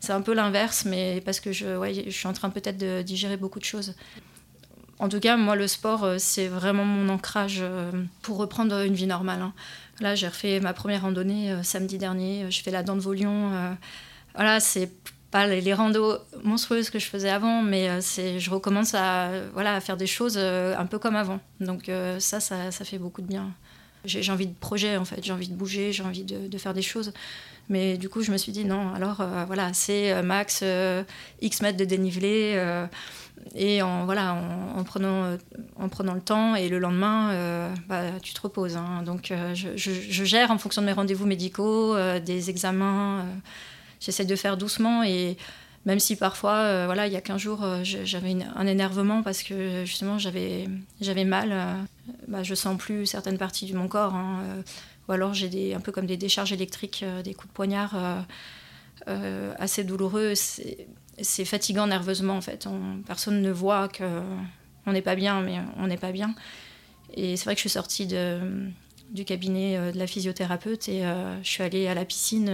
c'est 0.00 0.12
un 0.12 0.22
peu 0.22 0.32
l'inverse, 0.32 0.86
mais 0.86 1.20
parce 1.26 1.40
que 1.40 1.52
je, 1.52 1.76
ouais, 1.76 1.92
je 1.92 2.10
suis 2.10 2.26
en 2.26 2.32
train 2.32 2.48
peut-être 2.48 2.78
de 2.78 3.02
digérer 3.02 3.36
beaucoup 3.36 3.58
de 3.58 3.64
choses. 3.64 3.94
En 4.98 5.10
tout 5.10 5.20
cas, 5.20 5.36
moi, 5.36 5.56
le 5.56 5.66
sport, 5.66 6.04
euh, 6.04 6.16
c'est 6.18 6.48
vraiment 6.48 6.86
mon 6.86 7.10
ancrage 7.10 7.62
pour 8.22 8.38
reprendre 8.38 8.82
une 8.84 8.94
vie 8.94 9.06
normale. 9.06 9.42
Hein. 9.42 9.52
Là, 10.00 10.14
j'ai 10.14 10.28
refait 10.28 10.58
ma 10.60 10.72
première 10.72 11.02
randonnée 11.02 11.54
samedi 11.62 11.98
dernier. 11.98 12.50
Je 12.50 12.62
fais 12.62 12.70
la 12.70 12.82
dent 12.82 12.96
de 12.96 13.00
Vaulion. 13.00 13.50
Voilà, 14.34 14.58
c'est 14.58 14.90
pas 15.30 15.46
les, 15.46 15.74
randos 15.74 16.18
monstrueuses 16.42 16.90
que 16.90 16.98
je 16.98 17.06
faisais 17.06 17.30
avant, 17.30 17.62
mais 17.62 17.88
euh, 17.88 18.00
c'est, 18.00 18.40
je 18.40 18.50
recommence 18.50 18.94
à, 18.94 19.30
voilà, 19.52 19.74
à 19.74 19.80
faire 19.80 19.96
des 19.96 20.06
choses 20.06 20.34
euh, 20.36 20.76
un 20.76 20.86
peu 20.86 20.98
comme 20.98 21.16
avant. 21.16 21.40
Donc 21.60 21.88
euh, 21.88 22.18
ça, 22.18 22.40
ça, 22.40 22.70
ça, 22.70 22.84
fait 22.84 22.98
beaucoup 22.98 23.22
de 23.22 23.26
bien. 23.26 23.52
J'ai, 24.04 24.32
envie 24.32 24.46
de 24.46 24.54
projet, 24.54 24.96
en 24.96 25.04
fait, 25.04 25.22
j'ai 25.22 25.32
envie 25.32 25.48
de 25.48 25.54
bouger, 25.54 25.92
j'ai 25.92 26.02
envie 26.02 26.24
de, 26.24 26.58
faire 26.58 26.74
des 26.74 26.82
choses. 26.82 27.12
Mais 27.68 27.98
du 27.98 28.08
coup, 28.08 28.22
je 28.22 28.32
me 28.32 28.38
suis 28.38 28.50
dit 28.50 28.64
non, 28.64 28.94
alors 28.94 29.22
voilà, 29.46 29.74
c'est 29.74 30.22
max 30.22 30.64
X 31.42 31.60
mètres 31.60 31.76
de 31.76 31.84
dénivelé. 31.84 32.58
et 33.54 33.82
en, 33.82 34.06
voilà, 34.06 34.32
en, 34.74 34.82
prenant, 34.84 35.36
en 35.76 35.88
prenant 35.90 36.14
le 36.14 36.22
temps, 36.22 36.54
et 36.54 36.70
le 36.70 36.78
lendemain, 36.78 37.74
bah, 37.88 38.04
tu 38.22 38.32
te 38.32 38.40
reposes. 38.40 38.78
Hein. 38.78 39.02
Donc 39.04 39.34
je, 39.52 39.76
je, 39.76 40.24
gère 40.24 40.50
en 40.50 40.56
fonction 40.56 40.80
de 40.80 40.86
mes 40.86 40.94
rendez-vous 40.94 41.26
médicaux, 41.26 41.94
des 42.20 42.48
examens 42.48 43.26
j'essaie 44.00 44.24
de 44.24 44.36
faire 44.36 44.56
doucement 44.56 45.02
et 45.02 45.36
même 45.86 45.98
si 45.98 46.16
parfois, 46.16 46.56
euh, 46.56 46.82
voilà, 46.84 47.06
il 47.06 47.12
y 47.12 47.16
a 47.16 47.22
15 47.22 47.40
jours, 47.40 47.64
euh, 47.64 47.80
j'avais 47.82 48.36
un 48.54 48.66
énervement 48.66 49.22
parce 49.22 49.42
que 49.42 49.84
justement 49.86 50.18
j'avais, 50.18 50.66
mal, 51.24 51.48
euh, 51.52 51.74
bah, 52.28 52.42
je 52.42 52.54
sens 52.54 52.76
plus 52.76 53.06
certaines 53.06 53.38
parties 53.38 53.70
de 53.70 53.76
mon 53.76 53.88
corps, 53.88 54.14
hein, 54.14 54.62
ou 55.08 55.12
alors 55.12 55.32
j'ai 55.32 55.74
un 55.74 55.80
peu 55.80 55.90
comme 55.90 56.06
des 56.06 56.18
décharges 56.18 56.52
électriques, 56.52 57.04
des 57.24 57.34
coups 57.34 57.48
de 57.48 57.54
poignard 57.54 57.96
assez 59.06 59.84
douloureux. 59.84 60.34
C'est, 60.34 61.44
fatigant 61.44 61.86
nerveusement 61.86 62.36
en 62.36 62.40
fait. 62.40 62.66
personne 63.06 63.42
ne 63.42 63.50
voit 63.50 63.88
que 63.88 64.22
on 64.86 64.92
n'est 64.92 65.02
pas 65.02 65.14
bien, 65.14 65.40
mais 65.40 65.58
on 65.76 65.86
n'est 65.86 65.98
pas 65.98 66.12
bien. 66.12 66.34
Et 67.14 67.36
c'est 67.36 67.44
vrai 67.44 67.54
que 67.54 67.58
je 67.58 67.62
suis 67.62 67.70
sortie 67.70 68.06
de, 68.06 68.40
du 69.10 69.24
cabinet 69.24 69.92
de 69.92 69.98
la 69.98 70.06
physiothérapeute 70.06 70.88
et 70.88 71.02
je 71.42 71.48
suis 71.48 71.62
allée 71.62 71.86
à 71.88 71.94
la 71.94 72.04
piscine 72.04 72.50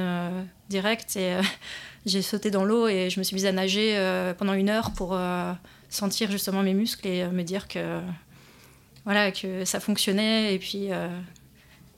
direct. 0.68 1.16
Et 1.16 1.34
euh, 1.34 1.42
j'ai 2.06 2.22
sauté 2.22 2.50
dans 2.50 2.64
l'eau 2.64 2.88
et 2.88 3.10
je 3.10 3.18
me 3.18 3.24
suis 3.24 3.34
mise 3.34 3.46
à 3.46 3.52
nager 3.52 3.96
euh, 3.96 4.34
pendant 4.34 4.54
une 4.54 4.68
heure 4.68 4.92
pour 4.92 5.14
euh, 5.14 5.52
sentir 5.88 6.30
justement 6.30 6.62
mes 6.62 6.74
muscles 6.74 7.06
et 7.06 7.26
me 7.26 7.42
dire 7.42 7.68
que, 7.68 8.00
voilà, 9.04 9.32
que 9.32 9.64
ça 9.64 9.80
fonctionnait 9.80 10.54
et 10.54 10.58
puis 10.58 10.90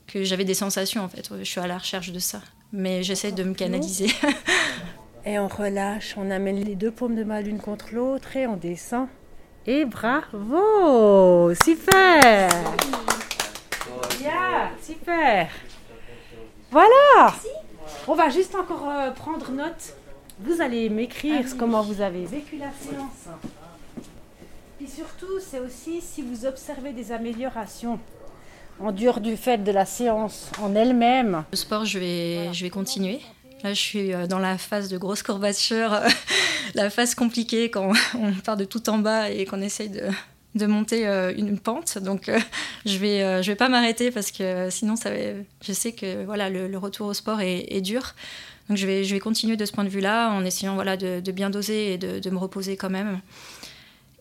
que 0.07 0.23
j'avais 0.23 0.45
des 0.45 0.53
sensations 0.53 1.03
en 1.03 1.09
fait. 1.09 1.29
Je 1.37 1.43
suis 1.43 1.59
à 1.59 1.67
la 1.67 1.77
recherche 1.77 2.11
de 2.11 2.19
ça. 2.19 2.41
Mais 2.71 3.01
j'essaie 3.01 3.31
de 3.31 3.43
me 3.43 3.55
canaliser. 3.55 4.09
et 5.25 5.39
on 5.39 5.47
relâche, 5.47 6.13
on 6.17 6.29
amène 6.29 6.63
les 6.63 6.75
deux 6.75 6.91
paumes 6.91 7.15
de 7.15 7.23
main 7.23 7.41
l'une 7.41 7.59
contre 7.59 7.93
l'autre 7.93 8.35
et 8.37 8.45
on 8.45 8.57
descend. 8.57 9.07
Et 9.65 9.85
bravo 9.85 11.53
Super 11.63 12.49
Bien, 14.19 14.71
super 14.81 15.47
Voilà 16.71 17.33
on 18.07 18.15
va 18.15 18.29
juste 18.29 18.55
encore 18.55 18.87
euh, 18.89 19.11
prendre 19.11 19.51
note. 19.51 19.95
Vous 20.39 20.61
allez 20.61 20.89
m'écrire 20.89 21.43
ah 21.45 21.55
comment 21.57 21.81
vous 21.81 22.01
avez 22.01 22.25
vécu 22.25 22.57
la 22.57 22.71
séance. 22.71 23.35
Et 24.81 24.87
surtout, 24.87 25.39
c'est 25.39 25.59
aussi 25.59 26.01
si 26.01 26.21
vous 26.21 26.45
observez 26.45 26.93
des 26.93 27.11
améliorations 27.11 27.99
en 28.79 28.91
dehors 28.91 29.19
du 29.19 29.35
fait 29.35 29.57
de 29.57 29.71
la 29.71 29.85
séance 29.85 30.49
en 30.61 30.73
elle-même. 30.75 31.43
Le 31.51 31.57
sport, 31.57 31.85
je 31.85 31.99
vais, 31.99 32.53
je 32.53 32.63
vais 32.63 32.69
continuer. 32.69 33.19
Là, 33.63 33.73
je 33.73 33.79
suis 33.79 34.13
euh, 34.13 34.25
dans 34.25 34.39
la 34.39 34.57
phase 34.57 34.87
de 34.87 34.97
grosse 34.97 35.21
courbature, 35.21 35.99
la 36.75 36.89
phase 36.89 37.13
compliquée 37.13 37.69
quand 37.69 37.91
on 38.17 38.31
part 38.33 38.55
de 38.55 38.63
tout 38.63 38.89
en 38.89 38.99
bas 38.99 39.29
et 39.29 39.45
qu'on 39.45 39.61
essaye 39.61 39.89
de, 39.89 40.03
de 40.55 40.65
monter 40.65 41.07
euh, 41.07 41.33
une 41.35 41.59
pente. 41.59 41.97
Donc, 41.99 42.29
euh, 42.29 42.39
je 42.85 42.97
vais, 42.97 43.23
euh, 43.23 43.41
vais 43.41 43.55
pas 43.55 43.69
m'arrêter 43.69 44.11
parce 44.11 44.31
que 44.31 44.69
sinon, 44.69 44.95
ça 44.95 45.11
je 45.61 45.73
sais 45.73 45.91
que 45.91 46.25
voilà, 46.25 46.49
le, 46.49 46.77
retour 46.77 47.07
au 47.07 47.13
sport 47.13 47.41
est, 47.41 47.81
dur. 47.81 48.15
Donc, 48.67 48.77
je 48.77 48.85
vais, 48.85 49.03
je 49.03 49.13
vais 49.13 49.19
continuer 49.19 49.57
de 49.57 49.65
ce 49.65 49.71
point 49.71 49.83
de 49.83 49.89
vue-là 49.89 50.29
en 50.29 50.45
essayant 50.45 50.75
voilà, 50.75 50.97
de, 50.97 51.31
bien 51.31 51.49
doser 51.49 51.93
et 51.93 51.97
de, 51.97 52.29
me 52.29 52.37
reposer 52.37 52.77
quand 52.77 52.89
même. 52.89 53.19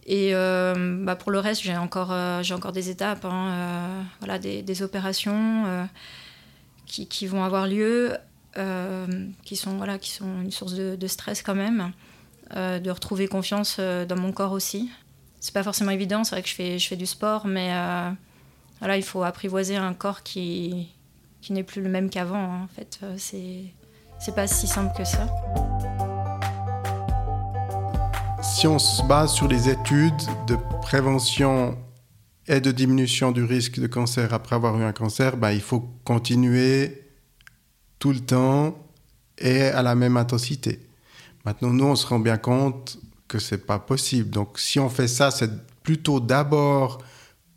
Et 0.06 0.32
bah, 0.32 1.16
pour 1.16 1.30
le 1.30 1.38
reste, 1.38 1.62
j'ai 1.62 1.76
encore, 1.76 2.10
encore 2.10 2.72
des 2.72 2.88
étapes, 2.88 3.26
hein, 3.26 4.04
voilà, 4.20 4.38
des, 4.38 4.82
opérations 4.82 5.86
qui, 6.86 7.06
qui, 7.06 7.26
vont 7.26 7.44
avoir 7.44 7.66
lieu, 7.66 8.16
qui, 9.44 9.56
sont, 9.56 9.76
voilà, 9.76 9.98
qui 9.98 10.10
sont 10.10 10.40
une 10.40 10.50
source 10.50 10.72
de, 10.72 10.96
de 10.96 11.06
stress 11.06 11.42
quand 11.42 11.54
même, 11.54 11.92
de 12.54 12.90
retrouver 12.90 13.28
confiance 13.28 13.78
dans 13.78 14.16
mon 14.16 14.32
corps 14.32 14.52
aussi 14.52 14.88
c'est 15.40 15.54
pas 15.54 15.62
forcément 15.62 15.90
évident. 15.90 16.24
C'est 16.24 16.34
vrai 16.34 16.42
que 16.42 16.48
je 16.48 16.54
fais, 16.54 16.78
je 16.78 16.88
fais 16.88 16.96
du 16.96 17.06
sport, 17.06 17.46
mais 17.46 17.70
euh, 17.72 18.10
voilà, 18.80 18.96
il 18.96 19.02
faut 19.02 19.22
apprivoiser 19.22 19.76
un 19.76 19.94
corps 19.94 20.22
qui, 20.22 20.88
qui 21.40 21.52
n'est 21.52 21.62
plus 21.62 21.82
le 21.82 21.88
même 21.88 22.10
qu'avant. 22.10 22.52
Hein. 22.52 22.64
En 22.64 22.68
fait, 22.68 22.98
euh, 23.02 23.14
c'est, 23.18 23.64
c'est 24.18 24.34
pas 24.34 24.46
si 24.46 24.66
simple 24.66 24.96
que 24.96 25.04
ça. 25.04 25.26
Si 28.42 28.66
on 28.66 28.78
se 28.78 29.02
base 29.02 29.32
sur 29.32 29.48
les 29.48 29.68
études 29.68 30.22
de 30.46 30.56
prévention 30.82 31.76
et 32.46 32.60
de 32.60 32.70
diminution 32.72 33.30
du 33.30 33.44
risque 33.44 33.78
de 33.78 33.86
cancer 33.86 34.32
après 34.32 34.56
avoir 34.56 34.78
eu 34.78 34.84
un 34.84 34.92
cancer, 34.92 35.36
ben, 35.36 35.50
il 35.50 35.60
faut 35.60 35.88
continuer 36.04 37.04
tout 37.98 38.12
le 38.12 38.20
temps 38.20 38.76
et 39.38 39.62
à 39.62 39.82
la 39.82 39.94
même 39.94 40.16
intensité. 40.16 40.80
Maintenant, 41.44 41.70
nous, 41.70 41.84
on 41.84 41.96
se 41.96 42.06
rend 42.06 42.18
bien 42.18 42.36
compte 42.36 42.98
que 43.28 43.38
c'est 43.38 43.66
pas 43.66 43.78
possible. 43.78 44.30
Donc 44.30 44.58
si 44.58 44.80
on 44.80 44.88
fait 44.88 45.08
ça, 45.08 45.30
c'est 45.30 45.50
plutôt 45.82 46.20
d'abord 46.20 47.02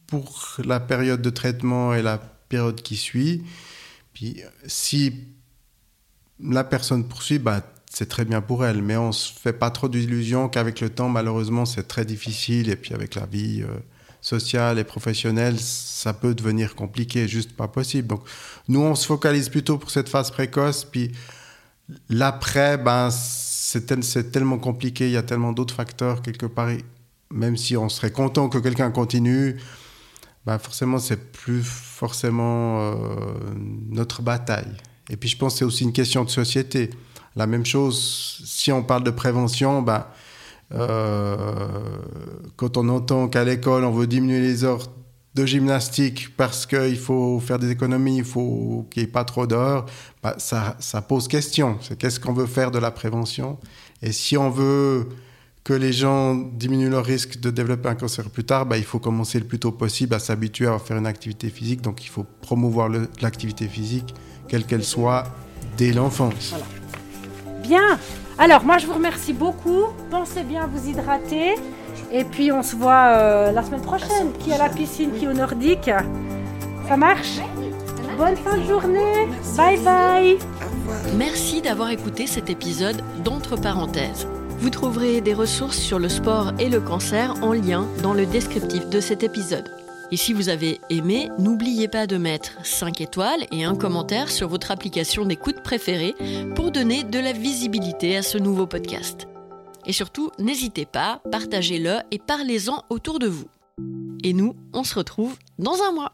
pour 0.08 0.58
la 0.64 0.80
période 0.80 1.22
de 1.22 1.30
traitement 1.30 1.94
et 1.94 2.02
la 2.02 2.18
période 2.18 2.82
qui 2.82 2.98
suit. 2.98 3.44
Puis 4.14 4.42
si 4.68 5.14
la 6.40 6.64
personne 6.64 7.08
poursuit, 7.08 7.40
bah, 7.40 7.62
c'est 7.90 8.08
très 8.08 8.26
bien 8.26 8.42
pour 8.42 8.66
elle. 8.66 8.82
Mais 8.82 8.98
on 8.98 9.12
se 9.12 9.32
fait 9.32 9.54
pas 9.54 9.70
trop 9.70 9.90
d'illusions 9.90 10.50
qu'avec 10.50 10.82
le 10.82 10.90
temps, 10.90 11.10
malheureusement, 11.10 11.66
c'est 11.66 11.88
très 11.88 12.06
difficile. 12.06 12.70
Et 12.70 12.76
puis 12.76 12.94
avec 12.94 13.16
la 13.16 13.26
vie 13.26 13.64
euh, 13.64 13.68
sociale 14.22 14.80
et 14.80 14.84
professionnelle, 14.84 15.60
ça 15.60 16.14
peut 16.14 16.36
devenir 16.36 16.76
compliqué, 16.76 17.28
juste 17.28 17.54
pas 17.54 17.68
possible. 17.68 18.08
Donc 18.08 18.24
nous, 18.68 18.82
on 18.82 18.96
se 18.96 19.06
focalise 19.06 19.50
plutôt 19.50 19.78
pour 19.78 19.92
cette 19.92 20.10
phase 20.10 20.32
précoce. 20.32 20.86
Puis 20.86 21.12
l'après, 22.10 22.78
ben, 22.78 23.10
c'est 24.02 24.32
tellement 24.32 24.58
compliqué, 24.58 25.08
il 25.08 25.12
y 25.12 25.18
a 25.18 25.24
tellement 25.24 25.54
d'autres 25.54 25.74
facteurs 25.74 26.22
quelque 26.22 26.46
part. 26.46 26.70
Même 27.32 27.56
si 27.56 27.78
on 27.78 27.88
serait 27.88 28.12
content 28.12 28.50
que 28.50 28.58
quelqu'un 28.58 28.92
continue, 28.92 29.58
ben 30.46 30.58
forcément, 30.58 31.00
c'est 31.00 31.32
plus 31.32 31.64
forcément 31.64 32.82
euh, 32.82 32.96
notre 33.90 34.22
bataille. 34.22 34.76
Et 35.10 35.18
puis 35.18 35.30
je 35.30 35.38
pense 35.38 35.54
que 35.54 35.60
c'est 35.60 35.66
aussi 35.66 35.84
une 35.84 35.94
question 35.94 36.24
de 36.24 36.30
société. 36.30 36.90
La 37.36 37.48
même 37.48 37.66
chose, 37.66 38.42
si 38.46 38.72
on 38.72 38.84
parle 38.84 39.04
de 39.04 39.12
prévention, 39.12 39.82
ben, 39.82 40.06
euh, 40.74 41.46
quand 42.58 42.78
on 42.78 42.90
entend 42.90 43.28
qu'à 43.28 43.44
l'école, 43.44 43.86
on 43.86 43.92
veut 43.92 44.08
diminuer 44.08 44.42
les 44.42 44.64
heures 44.64 44.90
de 45.34 45.46
gymnastique 45.46 46.36
parce 46.36 46.66
qu'il 46.66 46.98
faut 46.98 47.40
faire 47.40 47.58
des 47.58 47.72
économies, 47.72 48.18
il 48.18 48.24
faut 48.24 48.86
qu'il 48.92 49.04
n'y 49.04 49.10
ait 49.10 49.12
pas 49.12 49.24
trop 49.24 49.48
d'heures, 49.48 49.86
bah, 50.22 50.36
ça, 50.38 50.76
ça, 50.80 51.02
pose 51.02 51.28
question. 51.28 51.78
C'est 51.82 51.98
qu'est-ce 51.98 52.20
qu'on 52.20 52.34
veut 52.34 52.48
faire 52.48 52.72
de 52.72 52.80
la 52.80 52.92
prévention? 52.92 53.58
Et 54.02 54.12
si 54.12 54.38
on 54.38 54.50
veut 54.50 55.08
que 55.64 55.74
les 55.74 55.94
gens 55.94 56.36
diminuent 56.36 56.90
leur 56.90 57.06
risque 57.06 57.40
de 57.40 57.50
développer 57.50 57.88
un 57.88 57.96
cancer 57.96 58.30
plus 58.30 58.44
tard, 58.44 58.66
bah, 58.66 58.78
il 58.78 58.84
faut 58.84 59.00
commencer 59.00 59.40
le 59.40 59.46
plus 59.46 59.60
tôt 59.60 59.72
possible 59.72 60.16
à 60.16 60.20
s'habituer 60.20 60.68
à 60.68 60.78
faire 60.80 60.98
une 60.98 61.08
activité 61.08 61.50
physique. 61.50 61.82
Donc 61.82 62.04
il 62.04 62.10
faut 62.10 62.26
promouvoir 62.42 62.90
l'activité 63.22 63.68
physique, 63.68 64.14
quelle 64.48 64.66
qu'elle 64.66 64.84
soit, 64.84 65.24
dès 65.78 65.94
l'enfance. 65.94 66.56
Bien. 67.64 68.00
Alors 68.38 68.64
moi 68.64 68.80
je 68.80 68.88
vous 68.88 68.94
remercie 68.94 69.34
beaucoup. 69.34 69.86
Pensez 70.10 70.44
bien 70.44 70.64
à 70.64 70.68
vous 70.68 70.90
hydrater. 70.90 71.56
Et 72.12 72.24
puis 72.24 72.52
on 72.52 72.64
se 72.64 72.76
voit 72.76 73.14
euh, 73.16 73.52
la 73.52 73.64
semaine 73.64 73.82
prochaine. 73.82 74.32
Qui 74.40 74.54
à 74.54 74.58
la 74.58 74.70
piscine, 74.70 75.12
qui 75.18 75.28
au 75.28 75.34
nordique? 75.34 75.90
Ça 76.88 76.98
marche? 76.98 77.40
Bonne 78.18 78.36
fin 78.36 78.58
de 78.58 78.64
journée. 78.64 79.28
Bye 79.58 79.80
bye. 79.80 80.38
Merci 81.18 81.62
d'avoir 81.62 81.90
écouté 81.90 82.28
cet 82.28 82.50
épisode 82.50 83.02
d'Entre 83.24 83.60
parenthèses. 83.60 84.28
Vous 84.60 84.70
trouverez 84.70 85.22
des 85.22 85.34
ressources 85.34 85.80
sur 85.80 85.98
le 85.98 86.10
sport 86.10 86.52
et 86.60 86.70
le 86.70 86.82
cancer 86.82 87.34
en 87.42 87.54
lien 87.54 87.88
dans 88.04 88.14
le 88.14 88.26
descriptif 88.26 88.88
de 88.90 89.00
cet 89.00 89.24
épisode. 89.24 89.72
Et 90.12 90.18
si 90.18 90.34
vous 90.34 90.50
avez 90.50 90.82
aimé, 90.90 91.32
n'oubliez 91.40 91.88
pas 91.88 92.06
de 92.06 92.18
mettre 92.18 92.58
5 92.64 93.00
étoiles 93.00 93.46
et 93.52 93.64
un 93.64 93.76
commentaire 93.76 94.30
sur 94.30 94.50
votre 94.50 94.70
application 94.70 95.26
d'écoute 95.26 95.62
préférée 95.64 96.16
pour 96.54 96.72
donner 96.72 97.04
de 97.04 97.18
la 97.18 97.32
visibilité 97.32 98.18
à 98.18 98.22
ce 98.22 98.38
nouveau 98.38 98.68
podcast. 98.68 99.31
Et 99.86 99.94
surtout, 99.94 100.32
n'hésitez 100.40 100.86
pas, 100.86 101.22
partagez-le 101.32 102.00
et 102.12 102.20
parlez-en 102.20 102.84
autour 102.90 103.20
de 103.20 103.28
vous. 103.28 103.48
Et 104.24 104.34
nous, 104.34 104.56
on 104.74 104.84
se 104.84 104.96
retrouve 104.96 105.36
dans 105.58 105.82
un 105.82 105.92
mois. 105.92 106.14